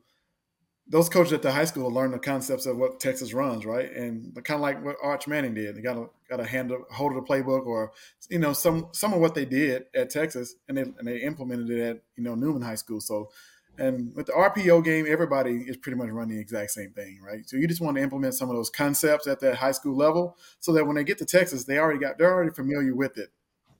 those 0.87 1.09
coaches 1.09 1.33
at 1.33 1.41
the 1.41 1.51
high 1.51 1.65
school 1.65 1.91
learn 1.91 2.11
the 2.11 2.19
concepts 2.19 2.65
of 2.65 2.77
what 2.77 2.99
Texas 2.99 3.33
runs, 3.33 3.65
right? 3.65 3.91
And 3.91 4.33
kind 4.43 4.55
of 4.57 4.61
like 4.61 4.83
what 4.83 4.95
Arch 5.03 5.27
Manning 5.27 5.53
did, 5.53 5.75
they 5.75 5.81
got 5.81 5.95
to 5.95 6.09
got 6.29 6.37
to 6.37 6.45
hand 6.45 6.71
hold 6.91 7.15
of 7.15 7.23
the 7.23 7.27
playbook, 7.31 7.65
or 7.65 7.91
you 8.29 8.39
know 8.39 8.53
some 8.53 8.87
some 8.93 9.13
of 9.13 9.19
what 9.19 9.35
they 9.35 9.45
did 9.45 9.85
at 9.93 10.09
Texas, 10.09 10.55
and 10.67 10.77
they 10.77 10.81
and 10.81 11.05
they 11.07 11.17
implemented 11.17 11.69
it 11.69 11.81
at 11.81 12.01
you 12.15 12.23
know 12.23 12.33
Newman 12.33 12.61
High 12.61 12.75
School. 12.75 13.01
So 13.01 13.29
and 13.79 14.13
with 14.13 14.25
the 14.25 14.33
RPO 14.33 14.83
game, 14.83 15.05
everybody 15.07 15.63
is 15.67 15.77
pretty 15.77 15.97
much 15.97 16.09
running 16.09 16.35
the 16.35 16.41
exact 16.41 16.71
same 16.71 16.91
thing, 16.91 17.19
right? 17.25 17.47
So 17.47 17.55
you 17.55 17.67
just 17.67 17.81
want 17.81 17.95
to 17.97 18.03
implement 18.03 18.33
some 18.33 18.49
of 18.49 18.55
those 18.55 18.69
concepts 18.69 19.25
at 19.25 19.39
that 19.39 19.55
high 19.55 19.71
school 19.71 19.95
level, 19.95 20.37
so 20.59 20.73
that 20.73 20.85
when 20.85 20.95
they 20.95 21.03
get 21.03 21.17
to 21.19 21.25
Texas, 21.25 21.63
they 21.63 21.77
already 21.77 21.99
got 21.99 22.17
they're 22.17 22.33
already 22.33 22.51
familiar 22.51 22.93
with 22.93 23.17
it 23.17 23.29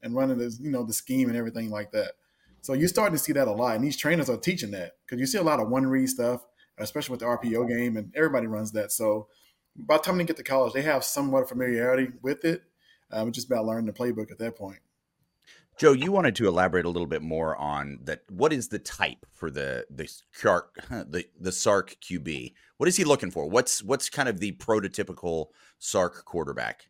and 0.01 0.15
running 0.15 0.37
the 0.37 0.57
you 0.61 0.71
know 0.71 0.83
the 0.83 0.93
scheme 0.93 1.27
and 1.27 1.37
everything 1.37 1.69
like 1.69 1.91
that. 1.91 2.13
So 2.61 2.73
you're 2.73 2.87
starting 2.87 3.17
to 3.17 3.23
see 3.23 3.33
that 3.33 3.47
a 3.47 3.51
lot, 3.51 3.75
and 3.75 3.83
these 3.83 3.97
trainers 3.97 4.29
are 4.29 4.37
teaching 4.37 4.71
that 4.71 4.93
because 5.05 5.19
you 5.19 5.25
see 5.25 5.37
a 5.37 5.43
lot 5.43 5.59
of 5.59 5.69
one 5.69 5.85
read 5.87 6.07
stuff, 6.07 6.45
especially 6.77 7.13
with 7.13 7.19
the 7.19 7.25
RPO 7.25 7.67
game, 7.67 7.97
and 7.97 8.13
everybody 8.15 8.47
runs 8.47 8.71
that. 8.73 8.91
So 8.91 9.27
by 9.75 9.97
the 9.97 10.03
time 10.03 10.17
they 10.17 10.23
get 10.25 10.37
to 10.37 10.43
college, 10.43 10.73
they 10.73 10.81
have 10.81 11.03
somewhat 11.03 11.43
of 11.43 11.49
familiarity 11.49 12.11
with 12.21 12.45
it. 12.45 12.63
Um, 13.11 13.29
it's 13.29 13.35
just 13.35 13.47
about 13.47 13.65
learning 13.65 13.85
the 13.85 13.93
playbook 13.93 14.31
at 14.31 14.37
that 14.39 14.55
point. 14.55 14.79
Joe, 15.79 15.93
you 15.93 16.11
wanted 16.11 16.35
to 16.35 16.47
elaborate 16.47 16.83
a 16.83 16.89
little 16.89 17.07
bit 17.07 17.21
more 17.21 17.55
on 17.55 17.99
that. 18.03 18.23
What 18.29 18.51
is 18.51 18.67
the 18.67 18.79
type 18.79 19.25
for 19.31 19.49
the 19.49 19.85
the 19.89 20.11
Sark 20.33 20.75
the 20.89 21.23
the 21.39 21.53
Sark 21.53 21.95
QB? 22.01 22.53
What 22.77 22.89
is 22.89 22.97
he 22.97 23.05
looking 23.05 23.31
for? 23.31 23.49
What's 23.49 23.81
what's 23.81 24.09
kind 24.09 24.27
of 24.27 24.41
the 24.41 24.51
prototypical 24.51 25.47
Sark 25.79 26.25
quarterback? 26.25 26.89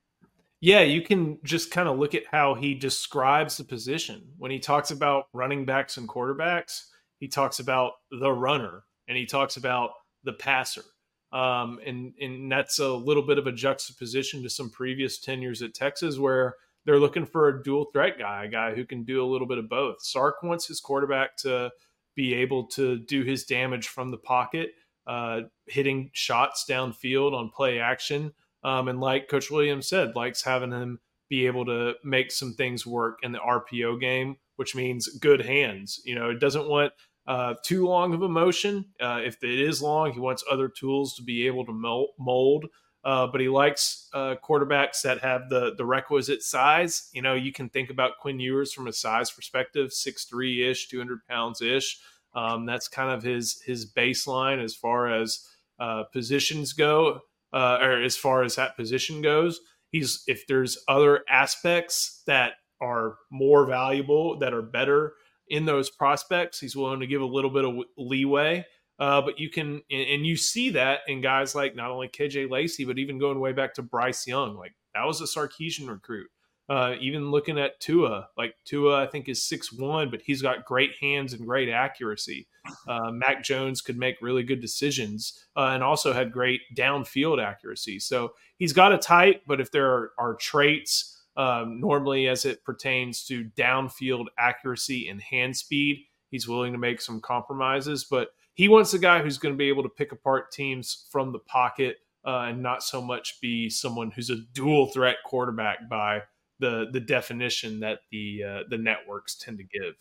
Yeah, 0.60 0.82
you 0.82 1.04
can 1.04 1.38
just 1.44 1.70
kind 1.70 1.88
of 1.88 2.00
look 2.00 2.16
at 2.16 2.24
how 2.32 2.56
he 2.56 2.74
describes 2.74 3.58
the 3.58 3.64
position 3.64 4.24
when 4.40 4.50
he 4.50 4.60
talks 4.60 4.90
about 4.90 5.26
running 5.34 5.66
backs 5.66 5.98
and 5.98 6.10
quarterbacks. 6.10 6.86
He 7.20 7.28
talks 7.28 7.60
about 7.60 7.94
the 8.12 8.32
runner 8.32 8.84
and 9.08 9.16
he 9.16 9.28
talks 9.28 9.56
about 9.56 9.92
the 10.24 10.34
passer. 10.34 10.84
Um, 11.32 11.80
and 11.86 12.14
and 12.20 12.52
that's 12.52 12.80
a 12.80 12.92
little 12.92 13.24
bit 13.24 13.38
of 13.38 13.46
a 13.46 13.52
juxtaposition 13.52 14.42
to 14.42 14.50
some 14.50 14.72
previous 14.72 15.20
tenures 15.20 15.62
at 15.62 15.76
Texas 15.76 16.18
where 16.18 16.56
they're 16.90 17.00
looking 17.00 17.28
for 17.28 17.50
a 17.50 17.62
dual 17.62 17.86
threat 17.94 18.18
guy, 18.18 18.46
a 18.46 18.48
guy 18.48 18.74
who 18.74 18.84
can 18.84 19.04
do 19.04 19.24
a 19.24 19.30
little 19.30 19.46
bit 19.46 19.60
of 19.60 19.70
both. 19.70 20.02
Sark 20.02 20.42
wants 20.42 20.66
his 20.66 20.80
quarterback 20.80 21.38
to 21.38 21.70
be 22.16 22.34
able 22.34 22.66
to 22.66 22.98
do 22.98 23.22
his 23.22 23.44
damage 23.44 23.90
from 23.90 24.10
the 24.10 24.18
pocket, 24.18 24.72
uh, 25.06 25.42
hitting 25.68 26.10
shots 26.14 26.66
downfield 26.68 27.34
on 27.34 27.52
play 27.52 27.78
action. 27.78 28.34
Um, 28.64 28.88
and 28.88 29.00
like 29.00 29.28
Coach 29.28 29.52
Williams 29.52 29.88
said, 29.88 30.16
likes 30.16 30.42
having 30.42 30.72
him 30.72 31.00
be 31.30 31.46
able 31.46 31.64
to 31.66 31.94
make 32.04 32.32
some 32.32 32.56
things 32.56 32.88
work 32.88 33.20
in 33.22 33.34
the 33.34 33.38
RPO 33.38 34.02
game, 34.02 34.38
which 34.56 34.76
means 34.76 35.10
good 35.20 35.42
hands. 35.46 36.02
You 36.06 36.16
know, 36.16 36.32
it 36.32 36.40
doesn't 36.40 36.68
want 36.68 36.92
uh, 37.28 37.54
too 37.64 37.86
long 37.86 38.16
of 38.16 38.24
a 38.24 38.28
motion. 38.28 38.84
Uh, 39.00 39.22
if 39.24 39.44
it 39.44 39.60
is 39.60 39.80
long, 39.80 40.12
he 40.12 40.20
wants 40.20 40.44
other 40.50 40.68
tools 40.68 41.14
to 41.18 41.22
be 41.22 41.46
able 41.46 41.68
to 41.68 42.12
mold. 42.18 42.66
Uh, 43.04 43.28
but 43.28 43.40
he 43.40 43.48
likes 43.48 44.10
uh, 44.14 44.36
quarterbacks 44.44 45.02
that 45.04 45.20
have 45.20 45.50
the 45.50 45.74
the 45.78 45.86
requisite 45.86 46.44
size. 46.44 47.10
You 47.14 47.22
know, 47.22 47.34
you 47.34 47.54
can 47.54 47.70
think 47.70 47.90
about 47.90 48.18
Quinn 48.20 48.40
Ewers 48.40 48.74
from 48.74 48.88
a 48.88 48.94
size 48.94 49.32
perspective, 49.32 49.94
six 49.94 50.26
three 50.26 50.70
ish, 50.70 50.90
two 50.90 50.98
hundred 50.98 51.26
pounds 51.28 51.62
ish. 51.62 52.00
Um, 52.36 52.66
that's 52.66 52.88
kind 52.88 53.12
of 53.12 53.24
his 53.24 53.62
his 53.62 53.90
baseline 53.92 54.64
as 54.64 54.76
far 54.76 55.08
as 55.08 55.48
uh, 55.80 56.04
positions 56.12 56.74
go, 56.74 57.22
uh, 57.54 57.78
or 57.82 58.02
as 58.02 58.18
far 58.18 58.44
as 58.44 58.56
that 58.56 58.76
position 58.76 59.22
goes. 59.22 59.62
He's 59.92 60.24
if 60.28 60.46
there's 60.48 60.78
other 60.88 61.24
aspects 61.30 62.22
that 62.28 62.54
are 62.82 63.16
more 63.32 63.66
valuable, 63.66 64.38
that 64.40 64.54
are 64.54 64.62
better 64.62 65.14
in 65.48 65.66
those 65.66 65.90
prospects. 65.90 66.60
He's 66.60 66.76
willing 66.76 67.00
to 67.00 67.08
give 67.08 67.22
a 67.22 67.26
little 67.26 67.50
bit 67.50 67.66
of 67.66 67.76
leeway. 67.98 68.66
Uh, 69.00 69.22
but 69.22 69.40
you 69.40 69.50
can, 69.50 69.82
and 69.90 70.26
you 70.26 70.36
see 70.36 70.72
that 70.72 71.02
in 71.08 71.22
guys 71.22 71.56
like 71.56 71.76
not 71.76 71.90
only 71.90 72.10
KJ 72.10 72.50
Lacey, 72.50 72.84
but 72.84 73.00
even 73.00 73.18
going 73.18 73.40
way 73.40 73.54
back 73.54 73.74
to 73.76 73.82
Bryce 73.82 74.28
Young. 74.28 74.56
Like 74.56 74.74
that 74.94 75.06
was 75.06 75.22
a 75.22 75.26
Sarkisian 75.26 75.88
recruit. 75.88 76.28
Uh, 76.68 76.94
even 77.02 77.32
looking 77.32 77.58
at 77.58 77.80
Tua, 77.80 78.28
like 78.38 78.54
Tua, 78.64 79.02
I 79.02 79.08
think 79.08 79.28
is 79.28 79.44
six 79.44 79.74
one, 79.74 80.12
but 80.12 80.22
he's 80.22 80.44
got 80.44 80.66
great 80.66 80.92
hands 81.02 81.34
and 81.34 81.48
great 81.48 81.70
accuracy. 81.70 82.48
Uh, 82.88 83.10
Mac 83.10 83.44
Jones 83.44 83.82
could 83.82 83.98
make 83.98 84.18
really 84.22 84.44
good 84.44 84.62
decisions 84.62 85.46
uh, 85.56 85.72
and 85.74 85.82
also 85.82 86.14
had 86.14 86.32
great 86.32 86.62
downfield 86.78 87.44
accuracy. 87.44 87.98
So 87.98 88.34
he's 88.58 88.74
got 88.74 88.94
a 88.94 89.00
type, 89.00 89.42
but 89.48 89.60
if 89.60 89.72
there 89.72 89.90
are, 89.90 90.12
are 90.20 90.36
traits 90.36 91.20
um, 91.38 91.80
normally, 91.80 92.28
as 92.28 92.46
it 92.46 92.64
pertains 92.64 93.24
to 93.26 93.46
downfield 93.58 94.26
accuracy 94.38 95.08
and 95.08 95.22
hand 95.22 95.56
speed, 95.56 96.06
he's 96.30 96.48
willing 96.48 96.74
to 96.74 96.78
make 96.78 97.02
some 97.02 97.22
compromises. 97.22 98.04
But 98.04 98.30
he 98.60 98.68
wants 98.68 98.94
a 98.94 99.00
guy 99.00 99.22
who's 99.22 99.38
going 99.38 99.54
to 99.54 99.58
be 99.58 99.70
able 99.70 99.84
to 99.84 99.88
pick 99.88 100.12
apart 100.12 100.52
teams 100.52 101.06
from 101.10 101.32
the 101.32 101.40
pocket 101.40 101.96
uh, 102.28 102.48
and 102.50 102.62
not 102.62 102.84
so 102.84 103.02
much 103.02 103.40
be 103.40 103.70
someone 103.70 104.12
who's 104.12 104.30
a 104.30 104.36
dual 104.52 104.88
threat 104.88 105.16
quarterback 105.24 105.88
by 105.90 106.22
the 106.60 106.88
the 106.92 107.00
definition 107.00 107.80
that 107.80 108.00
the 108.12 108.44
uh, 108.46 108.64
the 108.70 108.78
networks 108.78 109.38
tend 109.38 109.60
to 109.60 109.64
give. 109.64 109.94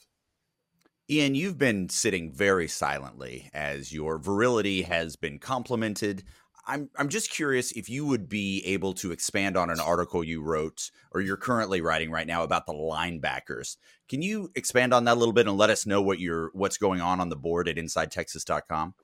Ian, 1.09 1.37
you've 1.37 1.57
been 1.57 1.89
sitting 1.89 2.33
very 2.33 2.67
silently 2.67 3.49
as 3.55 3.93
your 3.93 4.19
virility 4.19 4.83
has 4.83 5.15
been 5.15 5.39
complimented. 5.39 6.25
I'm 6.69 6.91
I'm 6.97 7.09
just 7.09 7.31
curious 7.31 7.73
if 7.73 7.89
you 7.89 8.05
would 8.05 8.29
be 8.29 8.63
able 8.67 8.93
to 8.95 9.11
expand 9.11 9.57
on 9.57 9.71
an 9.71 9.81
article 9.81 10.23
you 10.23 10.43
wrote 10.43 10.91
or 11.13 11.21
you're 11.21 11.39
currently 11.39 11.81
writing 11.81 12.11
right 12.11 12.27
now 12.27 12.43
about 12.45 12.67
the 12.67 12.75
linebackers. 12.75 13.79
Can 14.09 14.21
you 14.21 14.51
expand 14.55 14.93
on 14.93 15.05
that 15.05 15.17
a 15.17 15.19
little 15.19 15.33
bit 15.33 15.49
and 15.49 15.57
let 15.57 15.71
us 15.71 15.87
know 15.87 16.03
what 16.03 16.21
you're 16.21 16.51
what's 16.53 16.77
going 16.77 17.01
on 17.01 17.21
on 17.21 17.31
the 17.31 17.37
board 17.37 17.69
at 17.69 17.77
InsideTexas.com? 17.77 18.95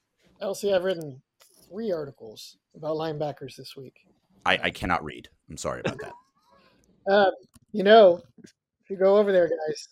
LC, 0.42 0.74
I've 0.74 0.84
written 0.84 1.22
three 1.68 1.90
articles 1.90 2.58
about 2.76 2.96
linebackers 2.96 3.56
this 3.56 3.74
week. 3.76 3.96
I, 4.44 4.58
I 4.64 4.70
cannot 4.70 5.02
read. 5.02 5.28
I'm 5.48 5.56
sorry 5.56 5.80
about 5.80 5.98
that. 6.00 6.12
uh, 7.10 7.30
you 7.72 7.82
know, 7.82 8.20
if 8.42 8.90
you 8.90 8.96
go 8.96 9.16
over 9.16 9.32
there, 9.32 9.48
guys, 9.48 9.88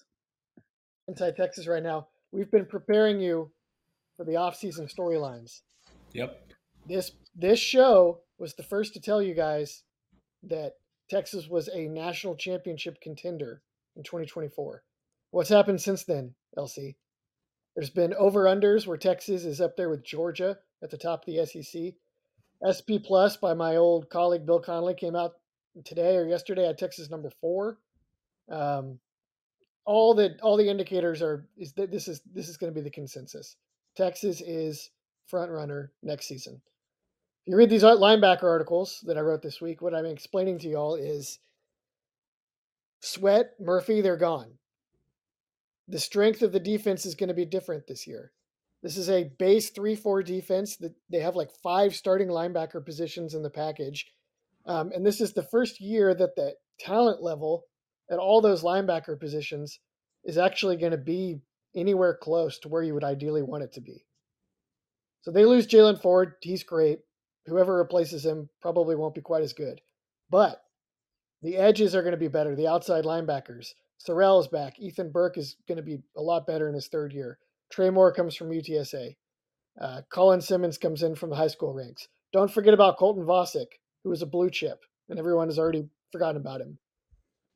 Inside 1.08 1.36
Texas 1.36 1.66
right 1.66 1.82
now, 1.82 2.08
we've 2.32 2.50
been 2.50 2.66
preparing 2.66 3.18
you 3.18 3.50
for 4.16 4.24
the 4.24 4.36
off-season 4.36 4.86
storylines. 4.86 5.62
Yep. 6.12 6.38
This 6.86 7.12
this 7.34 7.58
show 7.58 8.20
was 8.38 8.54
the 8.54 8.62
first 8.62 8.94
to 8.94 9.00
tell 9.00 9.22
you 9.22 9.34
guys 9.34 9.82
that 10.42 10.74
Texas 11.08 11.48
was 11.48 11.68
a 11.68 11.88
national 11.88 12.36
championship 12.36 13.00
contender 13.00 13.62
in 13.96 14.02
2024. 14.02 14.82
What's 15.30 15.48
happened 15.48 15.80
since 15.80 16.04
then, 16.04 16.34
LC? 16.58 16.96
There's 17.74 17.90
been 17.90 18.12
over 18.14 18.44
unders 18.44 18.86
where 18.86 18.98
Texas 18.98 19.44
is 19.44 19.60
up 19.60 19.76
there 19.76 19.88
with 19.88 20.04
Georgia 20.04 20.58
at 20.82 20.90
the 20.90 20.98
top 20.98 21.26
of 21.26 21.26
the 21.26 21.46
SEC. 21.46 21.94
SP 22.62 23.02
Plus 23.02 23.36
by 23.36 23.54
my 23.54 23.76
old 23.76 24.10
colleague 24.10 24.46
Bill 24.46 24.60
Connelly 24.60 24.94
came 24.94 25.16
out 25.16 25.32
today 25.84 26.16
or 26.16 26.26
yesterday 26.26 26.68
at 26.68 26.78
Texas 26.78 27.10
number 27.10 27.30
four. 27.40 27.78
Um, 28.50 28.98
all 29.84 30.14
the 30.14 30.36
all 30.42 30.56
the 30.56 30.68
indicators 30.68 31.22
are 31.22 31.48
is 31.56 31.72
that 31.72 31.90
this 31.90 32.06
is 32.06 32.20
this 32.32 32.48
is 32.48 32.56
going 32.56 32.72
to 32.72 32.78
be 32.78 32.84
the 32.84 32.90
consensus. 32.90 33.56
Texas 33.96 34.40
is 34.40 34.90
front 35.26 35.50
runner 35.50 35.92
next 36.02 36.26
season 36.26 36.60
you 37.46 37.56
read 37.56 37.70
these 37.70 37.82
linebacker 37.82 38.44
articles 38.44 39.02
that 39.06 39.18
I 39.18 39.20
wrote 39.20 39.42
this 39.42 39.60
week, 39.60 39.82
what 39.82 39.94
I'm 39.94 40.06
explaining 40.06 40.58
to 40.60 40.68
y'all 40.68 40.94
is 40.94 41.38
Sweat, 43.00 43.54
Murphy, 43.60 44.00
they're 44.00 44.16
gone. 44.16 44.52
The 45.88 45.98
strength 45.98 46.42
of 46.42 46.52
the 46.52 46.60
defense 46.60 47.04
is 47.04 47.16
going 47.16 47.28
to 47.28 47.34
be 47.34 47.44
different 47.44 47.86
this 47.86 48.06
year. 48.06 48.32
This 48.82 48.96
is 48.96 49.10
a 49.10 49.30
base 49.38 49.70
3 49.70 49.96
4 49.96 50.22
defense 50.22 50.76
that 50.76 50.94
they 51.10 51.18
have 51.18 51.36
like 51.36 51.50
five 51.62 51.94
starting 51.94 52.28
linebacker 52.28 52.84
positions 52.84 53.34
in 53.34 53.42
the 53.42 53.50
package. 53.50 54.06
Um, 54.66 54.92
and 54.94 55.04
this 55.04 55.20
is 55.20 55.32
the 55.32 55.42
first 55.42 55.80
year 55.80 56.14
that 56.14 56.36
the 56.36 56.54
talent 56.78 57.22
level 57.22 57.64
at 58.10 58.18
all 58.18 58.40
those 58.40 58.62
linebacker 58.62 59.18
positions 59.18 59.80
is 60.24 60.38
actually 60.38 60.76
going 60.76 60.92
to 60.92 60.98
be 60.98 61.40
anywhere 61.74 62.16
close 62.20 62.60
to 62.60 62.68
where 62.68 62.82
you 62.82 62.94
would 62.94 63.04
ideally 63.04 63.42
want 63.42 63.64
it 63.64 63.72
to 63.72 63.80
be. 63.80 64.04
So 65.22 65.32
they 65.32 65.44
lose 65.44 65.66
Jalen 65.66 66.00
Ford. 66.00 66.34
He's 66.40 66.62
great 66.62 67.00
whoever 67.46 67.76
replaces 67.76 68.24
him 68.24 68.48
probably 68.60 68.96
won't 68.96 69.14
be 69.14 69.20
quite 69.20 69.42
as 69.42 69.52
good. 69.52 69.80
But 70.30 70.62
the 71.42 71.56
edges 71.56 71.94
are 71.94 72.02
going 72.02 72.12
to 72.12 72.18
be 72.18 72.28
better. 72.28 72.54
The 72.54 72.68
outside 72.68 73.04
linebackers. 73.04 73.74
Sorrell 74.00 74.40
is 74.40 74.48
back. 74.48 74.78
Ethan 74.78 75.10
Burke 75.10 75.38
is 75.38 75.56
going 75.68 75.76
to 75.76 75.82
be 75.82 75.98
a 76.16 76.22
lot 76.22 76.46
better 76.46 76.68
in 76.68 76.74
his 76.74 76.88
third 76.88 77.12
year. 77.12 77.38
Trey 77.70 77.90
Moore 77.90 78.12
comes 78.12 78.34
from 78.34 78.50
UTSA. 78.50 79.16
Uh, 79.80 80.02
Colin 80.12 80.40
Simmons 80.40 80.78
comes 80.78 81.02
in 81.02 81.14
from 81.14 81.30
the 81.30 81.36
high 81.36 81.48
school 81.48 81.72
ranks. 81.72 82.08
Don't 82.32 82.50
forget 82.50 82.74
about 82.74 82.98
Colton 82.98 83.24
Vasek, 83.24 83.66
who 84.04 84.12
is 84.12 84.22
a 84.22 84.26
blue 84.26 84.50
chip, 84.50 84.84
and 85.08 85.18
everyone 85.18 85.48
has 85.48 85.58
already 85.58 85.88
forgotten 86.10 86.36
about 86.36 86.60
him. 86.60 86.78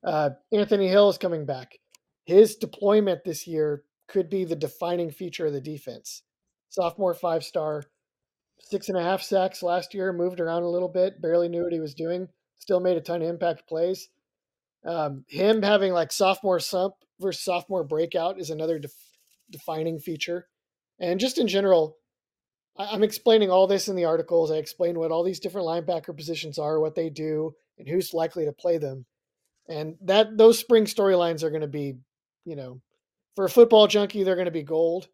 Uh, 0.05 0.31
Anthony 0.53 0.89
Hill 0.89 1.09
is 1.09 1.19
coming 1.19 1.45
back. 1.45 1.79
His 2.25 2.57
deployment 2.57 3.25
this 3.25 3.47
year 3.47 3.83
could 4.09 4.31
be 4.31 4.45
the 4.45 4.57
defining 4.57 5.11
feature 5.11 5.47
of 5.47 5.53
the 5.53 5.61
defense. 5.61 6.23
Sophomore 6.69 7.15
five 7.15 7.45
star, 7.45 7.85
six 8.61 8.89
and 8.89 8.99
a 8.99 9.03
half 9.03 9.23
sacks 9.23 9.63
last 9.63 9.95
year, 9.95 10.13
moved 10.13 10.41
around 10.41 10.63
a 10.63 10.69
little 10.69 10.89
bit, 10.89 11.21
barely 11.21 11.49
knew 11.49 11.63
what 11.63 11.73
he 11.73 11.81
was 11.81 11.95
doing, 11.95 12.29
still 12.59 12.81
made 12.81 12.97
a 12.97 13.01
ton 13.01 13.23
of 13.23 13.29
impact 13.29 13.69
plays. 13.69 14.09
Um, 14.85 15.25
him 15.29 15.63
having 15.63 15.93
like 15.93 16.13
sophomore 16.13 16.61
sump 16.61 16.95
versus 17.21 17.43
sophomore 17.43 17.85
breakout 17.85 18.39
is 18.39 18.51
another 18.51 18.79
def- 18.79 18.93
defining 19.51 19.99
feature. 19.99 20.49
And 20.99 21.21
just 21.21 21.39
in 21.39 21.49
general, 21.49 21.97
I- 22.77 22.87
I'm 22.93 23.03
explaining 23.03 23.51
all 23.51 23.67
this 23.67 23.89
in 23.89 23.97
the 23.97 24.05
articles. 24.05 24.51
I 24.51 24.57
explain 24.57 24.99
what 24.99 25.11
all 25.11 25.23
these 25.23 25.41
different 25.41 25.67
linebacker 25.67 26.17
positions 26.17 26.59
are, 26.59 26.81
what 26.81 26.95
they 26.95 27.11
do, 27.11 27.55
and 27.79 27.89
who's 27.89 28.15
likely 28.15 28.45
to 28.45 28.53
play 28.53 28.79
them. 28.79 29.07
And 29.69 29.97
that 30.03 30.37
those 30.37 30.59
spring 30.59 30.85
storylines 30.85 31.43
are 31.43 31.51
going 31.51 31.63
to 31.63 31.67
be, 31.67 31.97
you 32.45 32.55
know, 32.57 32.81
for 33.35 33.45
a 33.45 33.51
football 33.51 33.87
junkie, 33.87 34.23
they're 34.23 34.37
going 34.37 34.47
to 34.47 34.51
be 34.53 34.63
gold. 34.63 35.09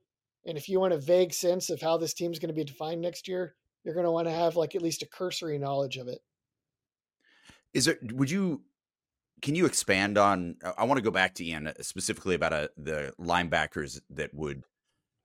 And 0.46 0.58
if 0.58 0.68
you 0.68 0.80
want 0.80 0.92
a 0.92 0.98
vague 0.98 1.32
sense 1.32 1.70
of 1.70 1.80
how 1.80 1.96
this 1.96 2.14
team's 2.14 2.38
going 2.38 2.48
to 2.48 2.54
be 2.54 2.64
defined 2.64 3.00
next 3.00 3.28
year, 3.28 3.54
you're 3.84 3.94
going 3.94 4.06
to 4.06 4.12
want 4.12 4.28
to 4.28 4.34
have 4.34 4.56
like 4.56 4.74
at 4.74 4.82
least 4.82 5.02
a 5.02 5.06
cursory 5.06 5.58
knowledge 5.58 5.96
of 5.96 6.08
it. 6.08 6.18
Is 7.74 7.86
there, 7.86 7.98
would 8.12 8.30
you, 8.30 8.62
can 9.40 9.54
you 9.54 9.66
expand 9.66 10.18
on, 10.18 10.56
I 10.76 10.84
want 10.84 10.98
to 10.98 11.04
go 11.04 11.10
back 11.10 11.34
to 11.36 11.44
Ian 11.44 11.68
uh, 11.68 11.72
specifically 11.80 12.34
about 12.34 12.52
a, 12.52 12.56
uh, 12.56 12.68
the 12.76 13.12
linebackers 13.20 14.00
that 14.10 14.34
would, 14.34 14.62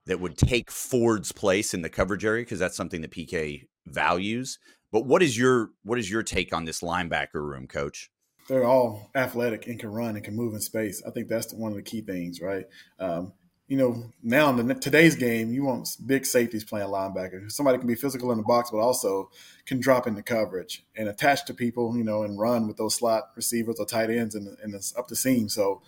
that 0.06 0.20
would 0.20 0.38
take 0.38 0.70
Ford's 0.70 1.32
place 1.32 1.74
in 1.74 1.82
the 1.82 1.90
coverage 1.90 2.24
area 2.24 2.42
because 2.42 2.58
that's 2.58 2.76
something 2.76 3.02
that 3.02 3.10
PK 3.10 3.66
values. 3.86 4.58
But 4.90 5.04
what 5.04 5.22
is 5.22 5.36
your 5.36 5.70
what 5.82 5.98
is 5.98 6.10
your 6.10 6.22
take 6.22 6.52
on 6.54 6.64
this 6.64 6.80
linebacker 6.80 7.34
room, 7.34 7.66
Coach? 7.66 8.10
They're 8.48 8.64
all 8.64 9.10
athletic 9.14 9.66
and 9.66 9.78
can 9.78 9.90
run 9.90 10.16
and 10.16 10.24
can 10.24 10.34
move 10.34 10.54
in 10.54 10.60
space. 10.60 11.02
I 11.06 11.10
think 11.10 11.28
that's 11.28 11.52
one 11.52 11.70
of 11.70 11.76
the 11.76 11.82
key 11.82 12.00
things, 12.00 12.40
right? 12.40 12.64
Um, 12.98 13.32
you 13.68 13.76
know, 13.76 14.10
now 14.22 14.48
in 14.48 14.66
the, 14.66 14.74
today's 14.74 15.14
game, 15.14 15.52
you 15.52 15.62
want 15.62 15.94
big 16.06 16.24
safeties 16.24 16.64
playing 16.64 16.88
linebacker. 16.88 17.52
Somebody 17.52 17.76
can 17.76 17.86
be 17.86 17.94
physical 17.94 18.32
in 18.32 18.38
the 18.38 18.44
box, 18.44 18.70
but 18.70 18.78
also 18.78 19.30
can 19.66 19.78
drop 19.78 20.06
into 20.06 20.22
coverage 20.22 20.84
and 20.96 21.06
attach 21.06 21.44
to 21.46 21.54
people, 21.54 21.94
you 21.96 22.02
know, 22.02 22.22
and 22.22 22.38
run 22.38 22.66
with 22.66 22.78
those 22.78 22.94
slot 22.94 23.24
receivers 23.36 23.78
or 23.78 23.84
tight 23.84 24.08
ends 24.08 24.34
and, 24.34 24.56
and 24.62 24.74
it's 24.74 24.96
up 24.96 25.08
the 25.08 25.16
seam. 25.16 25.50
So 25.50 25.82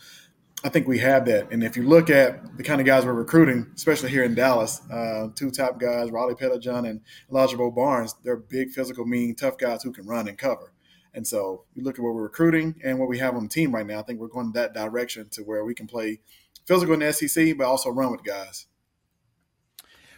I 0.62 0.68
think 0.68 0.87
we 0.87 0.99
have 0.99 1.25
that. 1.25 1.50
And 1.50 1.64
if 1.64 1.75
you 1.75 1.84
look 1.84 2.10
at 2.10 2.58
the 2.58 2.62
kind 2.62 2.82
of 2.82 2.87
guys 2.87 3.06
we're 3.06 3.14
recruiting, 3.14 3.66
especially 3.75 4.10
here 4.10 4.25
in 4.25 4.34
Dallas, 4.34 4.82
uh, 4.90 5.28
two 5.34 5.50
top 5.50 5.80
guys, 5.80 6.10
Riley 6.10 6.34
Pettijohn 6.34 6.87
and 6.87 7.00
Elijah 7.30 7.56
Bo 7.56 7.70
Barnes, 7.70 8.14
they're 8.25 8.37
big, 8.37 8.72
physical, 8.72 9.06
mean, 9.06 9.34
tough 9.34 9.56
guys 9.56 9.82
who 9.82 9.90
can 9.90 10.06
run 10.06 10.28
and 10.28 10.37
cover. 10.37 10.75
And 11.14 11.26
so 11.26 11.64
you 11.75 11.82
look 11.82 11.99
at 11.99 12.04
what 12.04 12.14
we're 12.14 12.22
recruiting 12.22 12.75
and 12.84 12.99
what 12.99 13.08
we 13.08 13.18
have 13.18 13.34
on 13.37 13.44
the 13.44 13.49
team 13.49 13.75
right 13.75 13.87
now. 13.87 14.00
I 14.00 14.02
think 14.02 14.20
we're 14.20 14.28
going 14.28 14.52
that 14.52 14.75
direction 14.75 15.28
to 15.30 15.42
where 15.42 15.64
we 15.64 15.75
can 15.75 15.87
play 15.87 16.20
physical 16.67 16.95
in 16.95 17.00
the 17.00 17.12
SEC, 17.12 17.57
but 17.57 17.67
also 17.67 17.90
run 17.90 18.12
with 18.12 18.25
guys. 18.25 18.67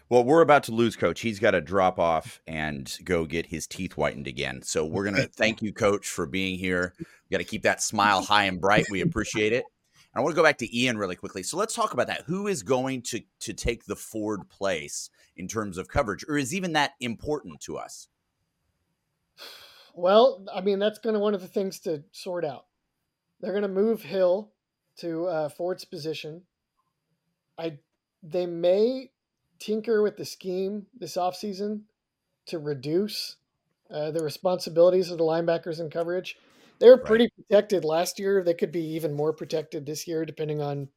Well, 0.09 0.25
we're 0.25 0.43
about 0.43 0.65
to 0.65 0.73
lose 0.73 0.95
Coach. 0.95 1.21
He's 1.21 1.39
got 1.39 1.53
to 1.53 1.63
drop 1.63 1.99
off 1.99 2.43
and 2.47 2.99
go 3.03 3.25
get 3.25 3.47
his 3.47 3.67
teeth 3.67 3.95
whitened 3.95 4.27
again. 4.27 4.61
So 4.61 4.85
we're 4.85 5.05
going 5.05 5.17
to 5.23 5.27
thank 5.27 5.63
you, 5.63 5.73
Coach, 5.73 6.07
for 6.07 6.27
being 6.27 6.59
here. 6.59 6.93
We 6.99 7.07
got 7.31 7.39
to 7.39 7.45
keep 7.45 7.63
that 7.63 7.83
smile 7.83 8.23
high 8.23 8.45
and 8.45 8.61
bright. 8.61 8.85
We 8.91 9.01
appreciate 9.01 9.55
it. 9.55 9.65
And 9.95 10.21
I 10.21 10.21
want 10.21 10.35
to 10.35 10.37
go 10.37 10.43
back 10.43 10.59
to 10.59 10.79
Ian 10.79 10.99
really 10.99 11.17
quickly. 11.17 11.43
So 11.43 11.57
let's 11.57 11.75
talk 11.75 11.95
about 11.95 12.09
that. 12.09 12.25
Who 12.27 12.47
is 12.47 12.63
going 12.63 13.03
to 13.05 13.23
to 13.41 13.55
take 13.55 13.87
the 13.87 13.97
Ford 13.97 14.51
place 14.51 15.09
in 15.37 15.49
terms 15.49 15.79
of 15.79 15.89
coverage, 15.89 16.27
or 16.29 16.37
is 16.37 16.55
even 16.55 16.75
that 16.75 16.93
important 17.01 17.61
to 17.63 17.79
us? 17.79 18.09
Well, 19.95 20.45
I 20.55 20.61
mean, 20.61 20.79
that's 20.79 20.99
going 20.99 21.15
to 21.15 21.21
one 21.21 21.35
of 21.35 21.41
the 21.41 21.49
things 21.49 21.81
to 21.81 22.05
sort 22.13 22.45
out. 22.45 22.67
They're 23.41 23.53
going 23.53 23.63
to 23.63 23.69
move 23.69 24.03
Hill 24.03 24.52
to 24.99 25.27
uh, 25.27 25.49
Ford's 25.49 25.85
position. 25.85 26.43
I 27.59 27.79
they 28.23 28.47
may 28.47 29.11
tinker 29.59 30.03
with 30.03 30.17
the 30.17 30.25
scheme 30.25 30.87
this 30.99 31.17
offseason 31.17 31.83
to 32.47 32.59
reduce 32.59 33.37
uh, 33.91 34.11
the 34.11 34.23
responsibilities 34.23 35.11
of 35.11 35.19
the 35.19 35.25
linebackers 35.25 35.81
in 35.81 35.91
coverage. 35.91 36.37
They 36.79 36.89
were 36.89 36.99
pretty 36.99 37.25
right. 37.25 37.49
protected 37.49 37.85
last 37.85 38.19
year. 38.19 38.43
They 38.43 38.55
could 38.55 38.73
be 38.73 38.85
even 38.95 39.13
more 39.13 39.33
protected 39.33 39.87
this 39.87 40.09
year, 40.09 40.25
depending 40.25 40.61
on 40.61 40.89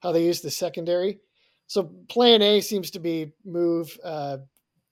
how 0.00 0.12
they 0.12 0.24
use 0.24 0.40
the 0.40 0.50
secondary. 0.50 1.20
So 1.66 1.84
plan 2.08 2.42
A 2.42 2.60
seems 2.60 2.90
to 2.92 2.98
be 2.98 3.32
move 3.44 3.98
uh, 4.04 4.38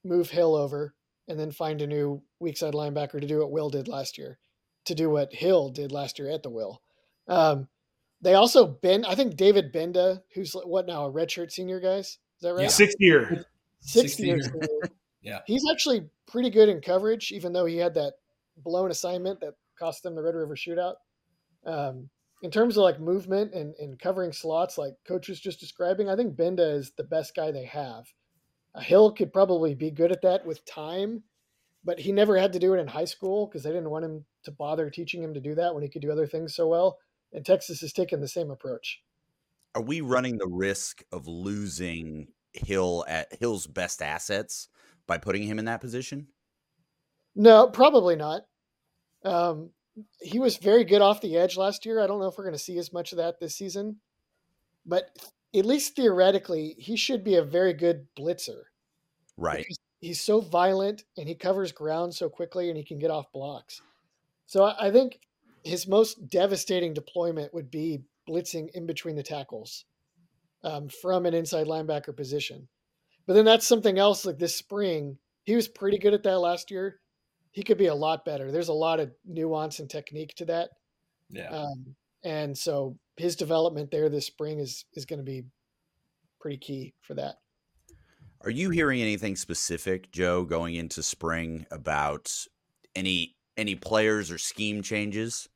move 0.04 0.30
Hill 0.30 0.54
over 0.54 0.94
and 1.28 1.38
then 1.38 1.50
find 1.50 1.82
a 1.82 1.86
new 1.86 2.22
weak 2.38 2.56
side 2.56 2.74
linebacker 2.74 3.20
to 3.20 3.26
do 3.26 3.40
what 3.40 3.50
Will 3.50 3.70
did 3.70 3.88
last 3.88 4.16
year, 4.16 4.38
to 4.84 4.94
do 4.94 5.10
what 5.10 5.34
Hill 5.34 5.70
did 5.70 5.92
last 5.92 6.18
year 6.18 6.30
at 6.30 6.42
the 6.42 6.50
Will. 6.50 6.80
Um, 7.28 7.68
they 8.20 8.34
also 8.34 8.66
been 8.66 9.04
I 9.04 9.14
think 9.14 9.36
David 9.36 9.72
Gbenda, 9.72 10.22
who's 10.34 10.52
what 10.52 10.86
now 10.86 11.06
a 11.06 11.12
redshirt 11.12 11.50
senior 11.50 11.80
guys. 11.80 12.06
Is 12.06 12.42
that 12.42 12.54
right? 12.54 12.62
Yeah. 12.62 12.68
Sixth 12.68 12.96
year. 12.98 13.44
Sixth, 13.80 14.20
year. 14.20 14.40
yeah. 15.22 15.40
He's 15.46 15.64
actually 15.70 16.08
pretty 16.26 16.50
good 16.50 16.68
in 16.68 16.80
coverage, 16.80 17.32
even 17.32 17.52
though 17.52 17.66
he 17.66 17.76
had 17.76 17.94
that 17.94 18.14
blown 18.56 18.90
assignment 18.90 19.40
that 19.40 19.54
cost 19.78 20.02
them 20.02 20.14
the 20.14 20.22
Red 20.22 20.34
River 20.34 20.56
shootout. 20.56 20.94
Um, 21.64 22.08
in 22.42 22.50
terms 22.50 22.76
of 22.76 22.82
like 22.82 23.00
movement 23.00 23.54
and, 23.54 23.74
and 23.78 23.98
covering 23.98 24.32
slots, 24.32 24.76
like 24.76 24.94
coach 25.06 25.28
was 25.28 25.40
just 25.40 25.60
describing, 25.60 26.08
I 26.08 26.16
think 26.16 26.36
Gbenda 26.36 26.76
is 26.76 26.92
the 26.96 27.04
best 27.04 27.34
guy 27.34 27.50
they 27.50 27.64
have. 27.64 28.04
A 28.74 28.82
Hill 28.82 29.12
could 29.12 29.32
probably 29.32 29.74
be 29.74 29.90
good 29.90 30.12
at 30.12 30.22
that 30.22 30.44
with 30.44 30.64
time, 30.66 31.22
but 31.84 31.98
he 31.98 32.12
never 32.12 32.36
had 32.36 32.52
to 32.52 32.58
do 32.58 32.74
it 32.74 32.78
in 32.78 32.86
high 32.86 33.06
school 33.06 33.46
because 33.46 33.62
they 33.62 33.70
didn't 33.70 33.90
want 33.90 34.04
him 34.04 34.24
to 34.44 34.50
bother 34.50 34.90
teaching 34.90 35.22
him 35.22 35.32
to 35.32 35.40
do 35.40 35.54
that 35.54 35.74
when 35.74 35.82
he 35.82 35.88
could 35.88 36.02
do 36.02 36.12
other 36.12 36.26
things 36.26 36.54
so 36.54 36.68
well. 36.68 36.98
And 37.32 37.44
Texas 37.44 37.80
has 37.80 37.92
taken 37.92 38.20
the 38.20 38.28
same 38.28 38.50
approach. 38.50 39.02
Are 39.74 39.82
we 39.82 40.00
running 40.00 40.38
the 40.38 40.48
risk 40.48 41.02
of 41.12 41.26
losing 41.26 42.28
Hill 42.52 43.04
at 43.08 43.34
Hill's 43.38 43.66
best 43.66 44.00
assets 44.00 44.68
by 45.06 45.18
putting 45.18 45.42
him 45.42 45.58
in 45.58 45.66
that 45.66 45.80
position? 45.80 46.28
No, 47.34 47.68
probably 47.68 48.16
not. 48.16 48.42
Um, 49.22 49.70
he 50.20 50.38
was 50.38 50.56
very 50.56 50.84
good 50.84 51.02
off 51.02 51.20
the 51.20 51.36
edge 51.36 51.56
last 51.56 51.84
year. 51.84 52.00
I 52.00 52.06
don't 52.06 52.20
know 52.20 52.28
if 52.28 52.38
we're 52.38 52.44
going 52.44 52.54
to 52.54 52.58
see 52.58 52.78
as 52.78 52.92
much 52.92 53.12
of 53.12 53.18
that 53.18 53.38
this 53.38 53.54
season, 53.56 53.96
but 54.86 55.10
at 55.54 55.66
least 55.66 55.96
theoretically, 55.96 56.74
he 56.78 56.96
should 56.96 57.24
be 57.24 57.36
a 57.36 57.42
very 57.42 57.72
good 57.72 58.06
blitzer. 58.18 58.62
Right. 59.36 59.66
He's 60.00 60.20
so 60.20 60.40
violent 60.40 61.04
and 61.16 61.28
he 61.28 61.34
covers 61.34 61.72
ground 61.72 62.14
so 62.14 62.28
quickly 62.28 62.68
and 62.68 62.76
he 62.76 62.84
can 62.84 62.98
get 62.98 63.10
off 63.10 63.32
blocks. 63.32 63.82
So 64.46 64.72
I 64.78 64.90
think 64.90 65.18
his 65.66 65.86
most 65.86 66.28
devastating 66.28 66.94
deployment 66.94 67.52
would 67.52 67.70
be 67.70 68.02
blitzing 68.28 68.68
in 68.74 68.86
between 68.86 69.16
the 69.16 69.22
tackles 69.22 69.84
um, 70.64 70.88
from 70.88 71.26
an 71.26 71.34
inside 71.34 71.66
linebacker 71.66 72.16
position. 72.16 72.68
But 73.26 73.34
then 73.34 73.44
that's 73.44 73.66
something 73.66 73.98
else 73.98 74.24
like 74.24 74.38
this 74.38 74.54
spring. 74.54 75.18
He 75.44 75.56
was 75.56 75.68
pretty 75.68 75.98
good 75.98 76.14
at 76.14 76.22
that 76.22 76.38
last 76.38 76.70
year 76.70 77.00
he 77.56 77.62
could 77.62 77.78
be 77.78 77.86
a 77.86 77.94
lot 77.94 78.26
better. 78.26 78.52
There's 78.52 78.68
a 78.68 78.74
lot 78.74 79.00
of 79.00 79.10
nuance 79.24 79.78
and 79.78 79.88
technique 79.88 80.34
to 80.36 80.44
that. 80.44 80.68
Yeah. 81.30 81.48
Um, 81.48 81.96
and 82.22 82.56
so 82.56 82.98
his 83.16 83.34
development 83.34 83.90
there 83.90 84.10
this 84.10 84.26
spring 84.26 84.60
is 84.60 84.84
is 84.92 85.06
going 85.06 85.20
to 85.20 85.24
be 85.24 85.44
pretty 86.38 86.58
key 86.58 86.92
for 87.00 87.14
that. 87.14 87.36
Are 88.42 88.50
you 88.50 88.68
hearing 88.68 89.00
anything 89.00 89.36
specific, 89.36 90.12
Joe, 90.12 90.44
going 90.44 90.74
into 90.74 91.02
spring 91.02 91.66
about 91.70 92.30
any 92.94 93.36
any 93.56 93.74
players 93.74 94.30
or 94.30 94.36
scheme 94.36 94.82
changes? 94.82 95.48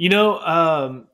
You 0.00 0.08
know, 0.08 0.38
um, 0.38 1.08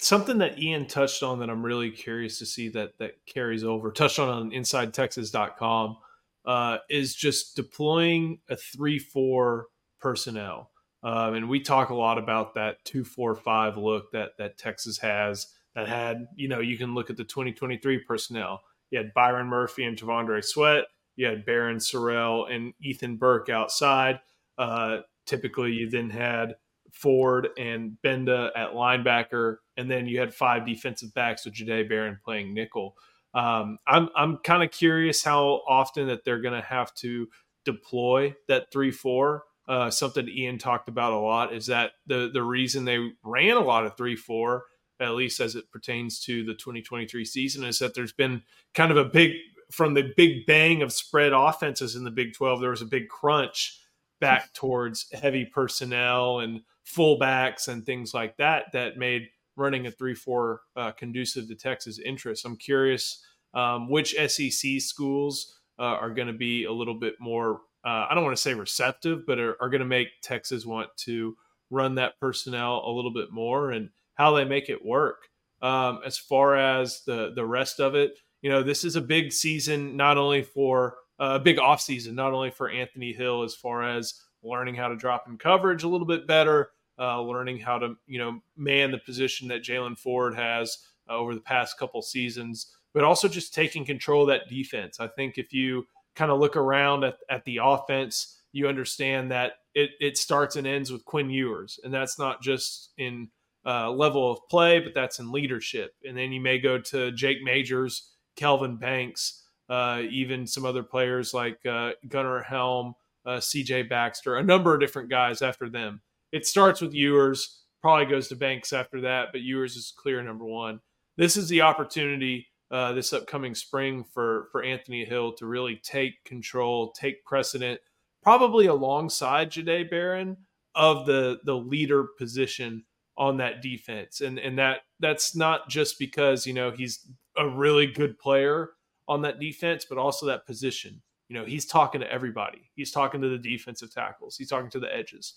something 0.00 0.38
that 0.38 0.58
Ian 0.58 0.86
touched 0.86 1.22
on 1.22 1.40
that 1.40 1.50
I'm 1.50 1.62
really 1.62 1.90
curious 1.90 2.38
to 2.38 2.46
see 2.46 2.70
that 2.70 2.96
that 2.96 3.26
carries 3.26 3.64
over. 3.64 3.92
Touched 3.92 4.18
on 4.18 4.30
on 4.30 4.50
InsideTexas.com 4.50 5.98
uh, 6.46 6.78
is 6.88 7.14
just 7.14 7.54
deploying 7.54 8.38
a 8.48 8.56
three-four 8.56 9.66
personnel. 10.00 10.70
Um, 11.02 11.34
and 11.34 11.48
we 11.50 11.60
talk 11.60 11.90
a 11.90 11.94
lot 11.94 12.16
about 12.16 12.54
that 12.54 12.82
two-four-five 12.86 13.76
look 13.76 14.10
that 14.12 14.38
that 14.38 14.56
Texas 14.56 14.96
has. 14.96 15.48
That 15.74 15.86
had, 15.86 16.26
you 16.34 16.48
know, 16.48 16.60
you 16.60 16.78
can 16.78 16.94
look 16.94 17.10
at 17.10 17.18
the 17.18 17.24
2023 17.24 17.98
personnel. 18.04 18.62
You 18.90 18.96
had 18.96 19.12
Byron 19.12 19.48
Murphy 19.48 19.84
and 19.84 19.98
T'Vondre 19.98 20.42
Sweat. 20.42 20.84
You 21.14 21.26
had 21.26 21.44
Barryn 21.44 21.76
Sorrell 21.76 22.50
and 22.50 22.72
Ethan 22.80 23.16
Burke 23.16 23.50
outside. 23.50 24.20
Uh, 24.56 25.00
typically, 25.26 25.72
you 25.72 25.90
then 25.90 26.08
had 26.08 26.54
Ford 26.92 27.48
and 27.58 27.96
Gbenda 28.04 28.50
at 28.56 28.72
linebacker, 28.72 29.56
and 29.76 29.90
then 29.90 30.06
you 30.06 30.20
had 30.20 30.34
five 30.34 30.66
defensive 30.66 31.12
backs 31.14 31.44
with 31.44 31.54
Jahdae 31.54 31.88
Barron 31.88 32.18
playing 32.24 32.54
nickel. 32.54 32.96
Um, 33.34 33.78
I'm 33.86 34.08
I'm 34.16 34.38
kind 34.38 34.62
of 34.62 34.70
curious 34.70 35.22
how 35.22 35.62
often 35.68 36.08
that 36.08 36.24
they're 36.24 36.40
going 36.40 36.60
to 36.60 36.66
have 36.66 36.92
to 36.96 37.28
deploy 37.64 38.34
that 38.48 38.72
three 38.72 38.90
four. 38.90 39.44
Uh, 39.68 39.90
something 39.90 40.28
Ian 40.28 40.58
talked 40.58 40.88
about 40.88 41.12
a 41.12 41.18
lot 41.18 41.54
is 41.54 41.66
that 41.66 41.92
the 42.06 42.30
the 42.32 42.42
reason 42.42 42.84
they 42.84 42.98
ran 43.22 43.56
a 43.56 43.60
lot 43.60 43.86
of 43.86 43.96
three 43.96 44.16
four, 44.16 44.64
at 44.98 45.14
least 45.14 45.40
as 45.40 45.54
it 45.54 45.70
pertains 45.70 46.20
to 46.24 46.44
the 46.44 46.54
2023 46.54 47.24
season, 47.24 47.64
is 47.64 47.78
that 47.78 47.94
there's 47.94 48.12
been 48.12 48.42
kind 48.74 48.90
of 48.90 48.96
a 48.96 49.04
big 49.04 49.32
from 49.70 49.94
the 49.94 50.12
big 50.16 50.46
bang 50.46 50.82
of 50.82 50.92
spread 50.92 51.32
offenses 51.32 51.94
in 51.94 52.04
the 52.04 52.10
Big 52.10 52.34
12. 52.34 52.60
There 52.60 52.70
was 52.70 52.82
a 52.82 52.86
big 52.86 53.08
crunch 53.08 53.80
back 54.20 54.52
towards 54.54 55.06
heavy 55.12 55.44
personnel 55.44 56.40
and 56.40 56.62
fullbacks 56.94 57.68
and 57.68 57.84
things 57.84 58.14
like 58.14 58.36
that 58.36 58.72
that 58.72 58.96
made 58.96 59.28
running 59.56 59.86
a 59.86 59.90
3 59.90 60.14
4 60.14 60.60
uh, 60.76 60.92
conducive 60.92 61.48
to 61.48 61.54
Texas 61.54 61.98
interests. 61.98 62.44
I'm 62.44 62.56
curious 62.56 63.24
um, 63.54 63.88
which 63.88 64.14
SEC 64.14 64.80
schools 64.80 65.60
uh, 65.78 65.82
are 65.82 66.10
going 66.10 66.28
to 66.28 66.34
be 66.34 66.64
a 66.64 66.72
little 66.72 66.94
bit 66.94 67.14
more, 67.20 67.62
uh, 67.84 68.06
I 68.08 68.14
don't 68.14 68.24
want 68.24 68.36
to 68.36 68.42
say 68.42 68.54
receptive, 68.54 69.26
but 69.26 69.38
are, 69.38 69.56
are 69.60 69.70
going 69.70 69.80
to 69.80 69.86
make 69.86 70.08
Texas 70.22 70.64
want 70.66 70.88
to 70.98 71.36
run 71.70 71.96
that 71.96 72.18
personnel 72.20 72.82
a 72.86 72.90
little 72.92 73.12
bit 73.12 73.32
more 73.32 73.70
and 73.72 73.90
how 74.14 74.32
they 74.32 74.44
make 74.44 74.68
it 74.68 74.84
work. 74.84 75.28
Um, 75.62 76.00
as 76.04 76.16
far 76.16 76.56
as 76.56 77.02
the, 77.06 77.32
the 77.34 77.44
rest 77.44 77.80
of 77.80 77.94
it, 77.94 78.18
you 78.42 78.50
know, 78.50 78.62
this 78.62 78.84
is 78.84 78.96
a 78.96 79.00
big 79.00 79.32
season, 79.32 79.96
not 79.96 80.16
only 80.16 80.42
for 80.42 80.96
uh, 81.18 81.32
a 81.34 81.38
big 81.38 81.58
offseason, 81.58 82.14
not 82.14 82.32
only 82.32 82.50
for 82.50 82.70
Anthony 82.70 83.12
Hill 83.12 83.42
as 83.42 83.54
far 83.54 83.82
as 83.82 84.14
learning 84.42 84.74
how 84.74 84.88
to 84.88 84.96
drop 84.96 85.24
in 85.28 85.36
coverage 85.36 85.82
a 85.82 85.88
little 85.88 86.06
bit 86.06 86.26
better, 86.26 86.70
uh, 87.00 87.20
learning 87.22 87.58
how 87.58 87.78
to 87.78 87.94
you 88.06 88.18
know 88.18 88.40
man 88.56 88.90
the 88.90 88.98
position 88.98 89.48
that 89.48 89.62
Jalen 89.62 89.98
Ford 89.98 90.34
has 90.34 90.78
uh, 91.08 91.16
over 91.16 91.34
the 91.34 91.40
past 91.40 91.78
couple 91.78 92.02
seasons, 92.02 92.76
but 92.92 93.04
also 93.04 93.26
just 93.26 93.54
taking 93.54 93.84
control 93.84 94.22
of 94.22 94.28
that 94.28 94.48
defense. 94.48 95.00
I 95.00 95.08
think 95.08 95.38
if 95.38 95.52
you 95.52 95.86
kind 96.14 96.30
of 96.30 96.38
look 96.38 96.56
around 96.56 97.04
at, 97.04 97.16
at 97.30 97.44
the 97.44 97.60
offense, 97.62 98.38
you 98.52 98.68
understand 98.68 99.30
that 99.30 99.52
it, 99.74 99.90
it 100.00 100.18
starts 100.18 100.56
and 100.56 100.66
ends 100.66 100.92
with 100.92 101.04
Quinn 101.04 101.30
Ewers, 101.30 101.80
and 101.82 101.94
that's 101.94 102.18
not 102.18 102.42
just 102.42 102.90
in 102.98 103.28
uh, 103.64 103.90
level 103.90 104.30
of 104.30 104.40
play, 104.50 104.80
but 104.80 104.94
that's 104.94 105.18
in 105.18 105.32
leadership. 105.32 105.94
And 106.04 106.16
then 106.16 106.32
you 106.32 106.40
may 106.40 106.58
go 106.58 106.78
to 106.78 107.12
Jake 107.12 107.42
Majors, 107.42 108.10
Kelvin 108.36 108.76
Banks, 108.76 109.44
uh, 109.68 110.02
even 110.10 110.46
some 110.46 110.66
other 110.66 110.82
players 110.82 111.32
like 111.32 111.64
uh, 111.64 111.92
Gunnar 112.08 112.42
Helm, 112.42 112.94
uh, 113.24 113.36
CJ 113.36 113.88
Baxter, 113.88 114.36
a 114.36 114.42
number 114.42 114.74
of 114.74 114.80
different 114.80 115.10
guys 115.10 115.42
after 115.42 115.68
them 115.68 116.00
it 116.32 116.46
starts 116.46 116.80
with 116.80 116.94
Ewers, 116.94 117.62
probably 117.80 118.06
goes 118.06 118.28
to 118.28 118.36
Banks 118.36 118.72
after 118.72 119.00
that, 119.02 119.28
but 119.32 119.40
Ewers 119.40 119.76
is 119.76 119.92
clear 119.96 120.22
number 120.22 120.44
one. 120.44 120.80
This 121.16 121.36
is 121.36 121.48
the 121.48 121.62
opportunity 121.62 122.46
uh, 122.70 122.92
this 122.92 123.12
upcoming 123.12 123.54
spring 123.54 124.04
for 124.04 124.48
for 124.52 124.62
Anthony 124.62 125.04
Hill 125.04 125.32
to 125.34 125.46
really 125.46 125.80
take 125.82 126.22
control, 126.24 126.92
take 126.92 127.24
precedent, 127.24 127.80
probably 128.22 128.66
alongside 128.66 129.50
Jahdae 129.50 129.90
Barron 129.90 130.36
of 130.74 131.06
the 131.06 131.40
the 131.44 131.56
leader 131.56 132.04
position 132.16 132.84
on 133.18 133.38
that 133.38 133.60
defense, 133.60 134.20
and 134.20 134.38
and 134.38 134.58
that 134.58 134.82
that's 135.00 135.34
not 135.34 135.68
just 135.68 135.98
because 135.98 136.46
you 136.46 136.52
know 136.52 136.70
he's 136.70 137.06
a 137.36 137.48
really 137.48 137.86
good 137.86 138.18
player 138.18 138.70
on 139.08 139.22
that 139.22 139.40
defense, 139.40 139.84
but 139.88 139.98
also 139.98 140.26
that 140.26 140.46
position. 140.46 141.02
You 141.28 141.38
know, 141.38 141.44
he's 141.44 141.66
talking 141.66 142.00
to 142.00 142.12
everybody. 142.12 142.70
He's 142.74 142.90
talking 142.90 143.20
to 143.20 143.28
the 143.28 143.38
defensive 143.38 143.92
tackles. 143.92 144.36
He's 144.36 144.48
talking 144.48 144.70
to 144.70 144.80
the 144.80 144.94
edges 144.94 145.34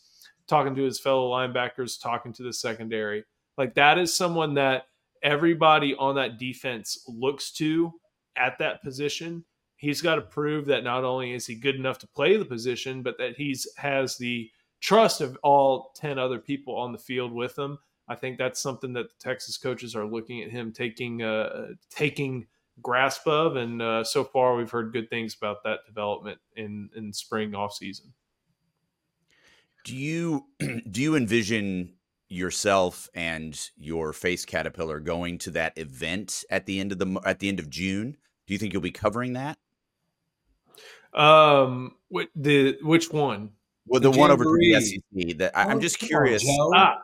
talking 0.47 0.75
to 0.75 0.84
his 0.84 0.99
fellow 0.99 1.32
linebackers, 1.32 2.01
talking 2.01 2.34
to 2.34 2.43
the 2.43 2.53
secondary. 2.53 3.23
Like 3.58 3.75
that 3.75 3.97
is 3.97 4.13
someone 4.13 4.53
that 4.56 4.84
everybody 5.21 5.95
on 5.95 6.15
that 6.15 6.38
defense 6.38 7.03
looks 7.08 7.51
to 7.53 7.93
at 8.36 8.58
that 8.60 8.82
position. 8.84 9.45
he's 9.77 10.01
got 10.01 10.15
to 10.15 10.21
prove 10.21 10.65
that 10.65 10.84
not 10.84 11.03
only 11.03 11.34
is 11.34 11.45
he 11.45 11.56
good 11.56 11.75
enough 11.75 11.99
to 11.99 12.08
play 12.08 12.38
the 12.38 12.45
position, 12.45 13.03
but 13.03 13.17
that 13.17 13.36
he's 13.36 13.67
has 13.77 14.17
the 14.17 14.49
trust 14.79 15.21
of 15.21 15.38
all 15.43 15.91
10 15.95 16.17
other 16.17 16.39
people 16.39 16.75
on 16.75 16.91
the 16.91 16.97
field 16.97 17.34
with 17.34 17.58
him. 17.58 17.77
I 18.08 18.15
think 18.15 18.38
that's 18.38 18.62
something 18.62 18.93
that 18.93 19.10
the 19.10 19.15
Texas 19.19 19.58
coaches 19.58 19.95
are 19.95 20.06
looking 20.06 20.41
at 20.41 20.51
him 20.51 20.71
taking 20.71 21.21
uh, 21.21 21.67
taking 21.89 22.47
grasp 22.82 23.27
of, 23.27 23.56
and 23.56 23.82
uh, 23.82 24.03
so 24.03 24.23
far 24.23 24.56
we've 24.56 24.71
heard 24.71 24.93
good 24.93 25.10
things 25.10 25.36
about 25.36 25.63
that 25.63 25.79
development 25.86 26.39
in 26.56 26.89
in 26.95 27.13
spring 27.13 27.56
off 27.56 27.73
season. 27.73 28.13
Do 29.83 29.95
you 29.95 30.45
do 30.59 31.01
you 31.01 31.15
envision 31.15 31.93
yourself 32.29 33.09
and 33.13 33.59
your 33.77 34.13
face 34.13 34.45
caterpillar 34.45 34.99
going 34.99 35.37
to 35.39 35.51
that 35.51 35.77
event 35.77 36.43
at 36.49 36.65
the 36.65 36.79
end 36.79 36.91
of 36.91 36.99
the 36.99 37.21
at 37.25 37.39
the 37.39 37.49
end 37.49 37.59
of 37.59 37.69
June? 37.69 38.17
Do 38.47 38.53
you 38.53 38.57
think 38.57 38.73
you'll 38.73 38.81
be 38.81 38.91
covering 38.91 39.33
that? 39.33 39.57
Um, 41.13 41.95
what 42.09 42.29
the 42.35 42.77
which 42.81 43.11
one? 43.11 43.51
Well, 43.85 43.99
the, 44.01 44.11
the 44.11 44.17
one 44.17 44.31
over 44.31 44.45
the 44.45 44.81
SEC. 44.81 45.37
That 45.37 45.55
I, 45.55 45.71
am 45.71 45.81
just 45.81 45.99
curious. 45.99 46.45
ah, 46.73 47.03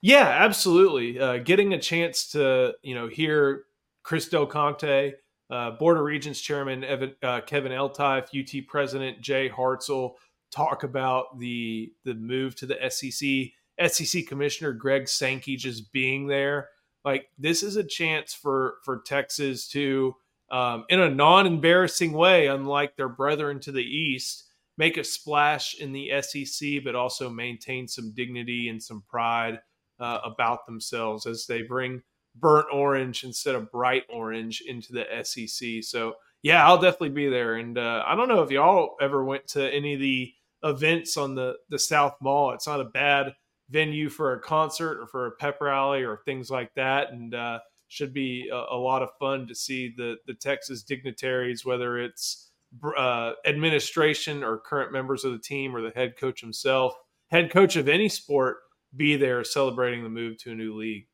yeah, 0.00 0.26
absolutely. 0.26 1.18
Uh, 1.18 1.38
getting 1.38 1.72
a 1.72 1.78
chance 1.78 2.32
to 2.32 2.74
you 2.82 2.94
know 2.94 3.08
hear 3.08 3.64
Chris 4.02 4.28
Del 4.28 4.46
Conte, 4.46 5.14
uh, 5.50 5.70
Board 5.72 5.96
of 5.96 6.04
Regents 6.04 6.40
Chairman 6.40 6.84
Evan, 6.84 7.14
uh, 7.22 7.40
Kevin 7.42 7.72
Eltife, 7.72 8.28
UT 8.36 8.66
President 8.66 9.20
Jay 9.20 9.48
Hartzell 9.48 10.14
talk 10.52 10.84
about 10.84 11.38
the 11.38 11.92
the 12.04 12.14
move 12.14 12.54
to 12.56 12.66
the 12.66 12.78
SEC. 12.90 13.52
SEC 13.90 14.26
Commissioner 14.26 14.72
Greg 14.72 15.08
Sankey 15.08 15.56
just 15.56 15.92
being 15.92 16.26
there. 16.26 16.68
Like 17.04 17.28
this 17.38 17.62
is 17.62 17.76
a 17.76 17.84
chance 17.84 18.32
for 18.34 18.74
for 18.84 19.02
Texas 19.04 19.66
to 19.68 20.14
um, 20.50 20.84
in 20.90 21.00
a 21.00 21.10
non-embarrassing 21.10 22.12
way, 22.12 22.46
unlike 22.46 22.96
their 22.96 23.08
brethren 23.08 23.58
to 23.60 23.72
the 23.72 23.82
east, 23.82 24.44
make 24.76 24.98
a 24.98 25.04
splash 25.04 25.74
in 25.80 25.92
the 25.92 26.12
SEC, 26.20 26.84
but 26.84 26.94
also 26.94 27.30
maintain 27.30 27.88
some 27.88 28.12
dignity 28.14 28.68
and 28.68 28.82
some 28.82 29.02
pride 29.08 29.60
uh, 29.98 30.18
about 30.24 30.66
themselves 30.66 31.26
as 31.26 31.46
they 31.46 31.62
bring 31.62 32.02
burnt 32.36 32.66
orange 32.72 33.24
instead 33.24 33.54
of 33.54 33.72
bright 33.72 34.04
orange 34.10 34.62
into 34.66 34.92
the 34.92 35.06
SEC. 35.22 35.82
So 35.82 36.14
yeah, 36.42 36.66
I'll 36.66 36.80
definitely 36.80 37.10
be 37.10 37.28
there. 37.28 37.54
And 37.54 37.78
uh, 37.78 38.02
I 38.06 38.14
don't 38.14 38.28
know 38.28 38.42
if 38.42 38.50
y'all 38.50 38.96
ever 39.00 39.24
went 39.24 39.48
to 39.48 39.72
any 39.72 39.94
of 39.94 40.00
the 40.00 40.32
events 40.64 41.16
on 41.16 41.34
the 41.34 41.56
the 41.68 41.78
South 41.78 42.16
Mall. 42.20 42.52
It's 42.52 42.66
not 42.66 42.80
a 42.80 42.84
bad 42.84 43.34
venue 43.70 44.08
for 44.08 44.34
a 44.34 44.40
concert 44.40 45.00
or 45.00 45.06
for 45.06 45.26
a 45.26 45.30
pep 45.32 45.60
rally 45.60 46.02
or 46.02 46.18
things 46.24 46.50
like 46.50 46.74
that. 46.74 47.12
And 47.12 47.34
uh, 47.34 47.60
should 47.88 48.14
be 48.14 48.48
a, 48.50 48.74
a, 48.74 48.76
lot 48.76 49.02
of 49.02 49.10
fun 49.18 49.46
to 49.46 49.54
see 49.54 49.92
the 49.96 50.16
the 50.26 50.34
Texas 50.34 50.82
dignitaries, 50.82 51.64
whether 51.64 51.98
it's 51.98 52.50
uh, 52.96 53.32
administration 53.46 54.42
or 54.42 54.58
current 54.58 54.92
members 54.92 55.24
of 55.24 55.32
the 55.32 55.38
team 55.38 55.76
or 55.76 55.82
the 55.82 55.90
head 55.90 56.16
coach 56.16 56.40
himself, 56.40 56.94
head 57.30 57.50
coach 57.50 57.76
of 57.76 57.88
any 57.88 58.08
sport, 58.08 58.58
be 58.96 59.16
there 59.16 59.44
celebrating 59.44 60.02
the 60.02 60.08
move 60.08 60.38
to 60.38 60.52
a 60.52 60.54
new 60.54 60.74
league. 60.74 61.06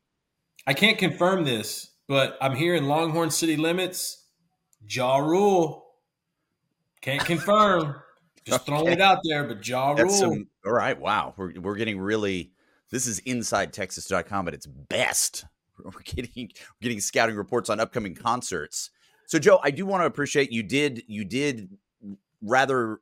I 0.67 0.75
can't 0.75 0.99
confirm 0.99 1.45
this, 1.45 1.91
but 2.07 2.37
I'm 2.41 2.55
here 2.55 2.75
in 2.75 2.87
Longhorn 2.87 3.31
City 3.31 3.57
Limits, 3.57 4.27
Ja 4.89 5.19
Rule. 5.19 5.85
Can't 7.01 7.25
confirm. 7.25 7.97
Just 8.49 8.63
okay. 8.63 8.73
throwing 8.73 8.93
it 8.93 9.01
out 9.01 9.21
there, 9.25 9.45
but 9.45 9.67
Ja 9.67 9.93
Rule. 9.93 10.09
Some, 10.09 10.49
all 10.65 10.73
right. 10.73 10.99
Wow. 10.99 11.35
We're, 11.37 11.53
we're 11.61 11.77
getting 11.77 11.99
really, 11.99 12.53
this 12.91 13.07
is 13.07 13.21
InsideTexas.com 13.21 14.49
at 14.49 14.55
its 14.55 14.67
best. 14.67 15.45
We're 15.85 15.93
getting 16.05 16.33
we're 16.37 16.83
getting 16.83 16.99
scouting 16.99 17.37
reports 17.37 17.71
on 17.71 17.79
upcoming 17.79 18.13
concerts. 18.13 18.91
So 19.27 19.39
Joe, 19.39 19.61
I 19.63 19.71
do 19.71 19.87
want 19.87 20.03
to 20.03 20.07
appreciate 20.07 20.51
you 20.51 20.65
did 20.65 21.05
you 21.07 21.25
did 21.25 21.69
rather 22.43 22.99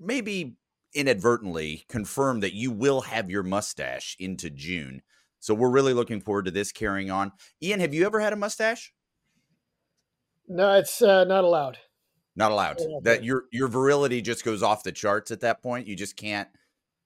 maybe 0.00 0.56
inadvertently 0.94 1.84
confirm 1.90 2.40
that 2.40 2.54
you 2.54 2.70
will 2.70 3.02
have 3.02 3.30
your 3.30 3.42
mustache 3.42 4.16
into 4.18 4.48
June. 4.48 5.02
So 5.38 5.52
we're 5.52 5.68
really 5.68 5.92
looking 5.92 6.22
forward 6.22 6.46
to 6.46 6.50
this 6.50 6.72
carrying 6.72 7.10
on. 7.10 7.32
Ian, 7.62 7.80
have 7.80 7.92
you 7.92 8.06
ever 8.06 8.20
had 8.20 8.32
a 8.32 8.36
mustache? 8.36 8.94
No, 10.48 10.72
it's 10.78 11.02
uh, 11.02 11.24
not 11.24 11.44
allowed. 11.44 11.76
Not 12.36 12.52
allowed. 12.52 12.78
That 13.02 13.24
your 13.24 13.44
your 13.50 13.68
virility 13.68 14.22
just 14.22 14.44
goes 14.44 14.62
off 14.62 14.82
the 14.82 14.92
charts 14.92 15.30
at 15.30 15.40
that 15.40 15.62
point. 15.62 15.86
You 15.86 15.96
just 15.96 16.16
can't 16.16 16.48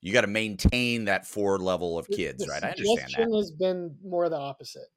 you 0.05 0.13
got 0.13 0.21
to 0.21 0.27
maintain 0.27 1.07
that 1.07 1.27
four 1.27 1.59
level 1.59 1.99
of 1.99 2.07
kids, 2.09 2.45
the 2.45 2.51
right? 2.51 2.63
I 2.63 2.69
understand 2.69 3.11
that. 3.17 3.37
has 3.37 3.51
been 3.51 3.97
more 4.05 4.29
the 4.29 4.37
opposite. 4.37 4.89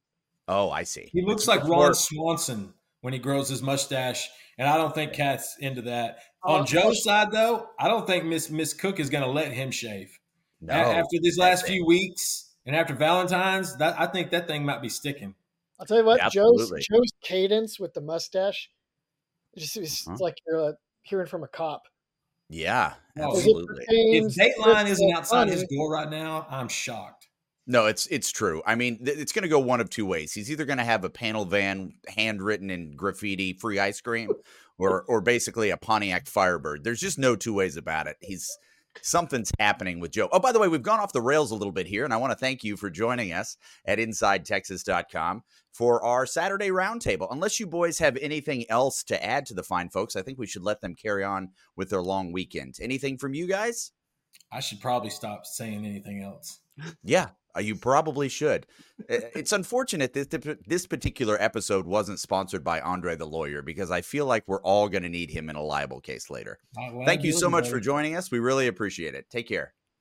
Oh, 0.46 0.70
I 0.70 0.82
see. 0.82 1.08
He 1.10 1.22
looks 1.22 1.42
it's 1.42 1.48
like 1.48 1.64
Ron 1.64 1.94
Swanson 1.94 2.74
when 3.00 3.14
he 3.14 3.18
grows 3.18 3.48
his 3.48 3.62
mustache, 3.62 4.28
and 4.58 4.68
I 4.68 4.76
don't 4.76 4.94
think 4.94 5.14
Cat's 5.14 5.56
into 5.60 5.80
that. 5.82 6.18
Oh, 6.44 6.56
On 6.56 6.66
Joe's 6.66 7.02
side, 7.02 7.32
though, 7.32 7.68
I 7.80 7.88
don't 7.88 8.06
think 8.06 8.26
Miss 8.26 8.50
Miss 8.50 8.74
Cook 8.74 9.00
is 9.00 9.08
going 9.08 9.24
to 9.24 9.30
let 9.30 9.50
him 9.50 9.70
shave. 9.70 10.18
No, 10.60 10.74
after 10.74 11.16
these 11.22 11.38
last 11.38 11.66
few 11.66 11.86
weeks 11.86 12.54
and 12.66 12.76
after 12.76 12.94
Valentine's, 12.94 13.76
that 13.78 13.98
I 13.98 14.06
think 14.06 14.30
that 14.32 14.46
thing 14.46 14.62
might 14.62 14.82
be 14.82 14.90
sticking. 14.90 15.34
I'll 15.80 15.86
tell 15.86 15.98
you 15.98 16.04
what, 16.04 16.20
Joe's 16.30 16.70
Joe's 16.70 17.12
cadence 17.22 17.80
with 17.80 17.94
the 17.94 18.02
mustache, 18.02 18.68
it 19.58 19.64
just 19.64 19.76
it's 19.76 20.04
huh? 20.06 20.16
like 20.20 20.36
you're 20.46 20.70
uh, 20.70 20.72
hearing 21.02 21.26
from 21.26 21.42
a 21.44 21.48
cop. 21.48 21.82
Yeah, 22.48 22.94
absolutely. 23.18 23.84
If 23.88 24.34
Dateline 24.34 24.88
isn't 24.88 25.12
outside 25.12 25.48
his 25.48 25.64
door 25.64 25.92
right 25.92 26.10
now, 26.10 26.46
I'm 26.48 26.68
shocked. 26.68 27.28
No, 27.66 27.84
it's 27.84 28.06
it's 28.06 28.32
true. 28.32 28.62
I 28.64 28.74
mean, 28.74 29.04
th- 29.04 29.18
it's 29.18 29.32
going 29.32 29.42
to 29.42 29.48
go 29.48 29.58
one 29.58 29.80
of 29.80 29.90
two 29.90 30.06
ways. 30.06 30.32
He's 30.32 30.50
either 30.50 30.64
going 30.64 30.78
to 30.78 30.84
have 30.84 31.04
a 31.04 31.10
panel 31.10 31.44
van 31.44 31.92
handwritten 32.08 32.70
in 32.70 32.96
graffiti, 32.96 33.52
free 33.52 33.78
ice 33.78 34.00
cream, 34.00 34.30
or 34.78 35.02
or 35.02 35.20
basically 35.20 35.68
a 35.70 35.76
Pontiac 35.76 36.26
Firebird. 36.26 36.82
There's 36.82 37.00
just 37.00 37.18
no 37.18 37.36
two 37.36 37.52
ways 37.52 37.76
about 37.76 38.06
it. 38.06 38.16
He's 38.20 38.58
something's 39.02 39.52
happening 39.58 40.00
with 40.00 40.12
Joe. 40.12 40.28
Oh, 40.32 40.38
by 40.38 40.52
the 40.52 40.58
way, 40.58 40.68
we've 40.68 40.82
gone 40.82 41.00
off 41.00 41.12
the 41.12 41.20
rails 41.22 41.50
a 41.50 41.54
little 41.54 41.72
bit 41.72 41.86
here, 41.86 42.04
and 42.04 42.12
I 42.12 42.16
want 42.16 42.32
to 42.32 42.38
thank 42.38 42.64
you 42.64 42.76
for 42.76 42.90
joining 42.90 43.32
us 43.32 43.56
at 43.86 43.98
InsideTexas.com 43.98 45.42
for 45.72 46.04
our 46.04 46.26
Saturday 46.26 46.68
roundtable. 46.68 47.28
Unless 47.30 47.60
you 47.60 47.66
boys 47.66 47.98
have 47.98 48.16
anything 48.16 48.64
else 48.68 49.02
to 49.04 49.24
add 49.24 49.46
to 49.46 49.54
the 49.54 49.62
fine 49.62 49.88
folks, 49.88 50.16
I 50.16 50.22
think 50.22 50.38
we 50.38 50.46
should 50.46 50.64
let 50.64 50.80
them 50.80 50.94
carry 50.94 51.24
on 51.24 51.50
with 51.76 51.90
their 51.90 52.02
long 52.02 52.32
weekend. 52.32 52.76
Anything 52.80 53.18
from 53.18 53.34
you 53.34 53.46
guys? 53.46 53.92
I 54.50 54.60
should 54.60 54.80
probably 54.80 55.10
stop 55.10 55.46
saying 55.46 55.84
anything 55.84 56.22
else. 56.22 56.60
Yeah, 57.02 57.28
uh, 57.56 57.60
you 57.60 57.74
probably 57.76 58.28
should. 58.28 58.66
It's 59.08 59.52
unfortunate 59.52 60.12
that 60.14 60.58
this 60.66 60.86
particular 60.86 61.40
episode 61.40 61.86
wasn't 61.86 62.20
sponsored 62.20 62.62
by 62.64 62.80
Andre 62.80 63.16
the 63.16 63.26
lawyer 63.26 63.62
because 63.62 63.90
I 63.90 64.00
feel 64.00 64.26
like 64.26 64.44
we're 64.46 64.62
all 64.62 64.88
going 64.88 65.02
to 65.02 65.08
need 65.08 65.30
him 65.30 65.48
in 65.48 65.56
a 65.56 65.62
libel 65.62 66.00
case 66.00 66.30
later. 66.30 66.58
Thank 67.04 67.24
you 67.24 67.32
so 67.32 67.48
much 67.48 67.68
for 67.68 67.80
joining 67.80 68.16
us. 68.16 68.30
We 68.30 68.38
really 68.38 68.66
appreciate 68.66 69.14
it. 69.14 69.26
Take 69.30 69.48
care. 69.48 69.74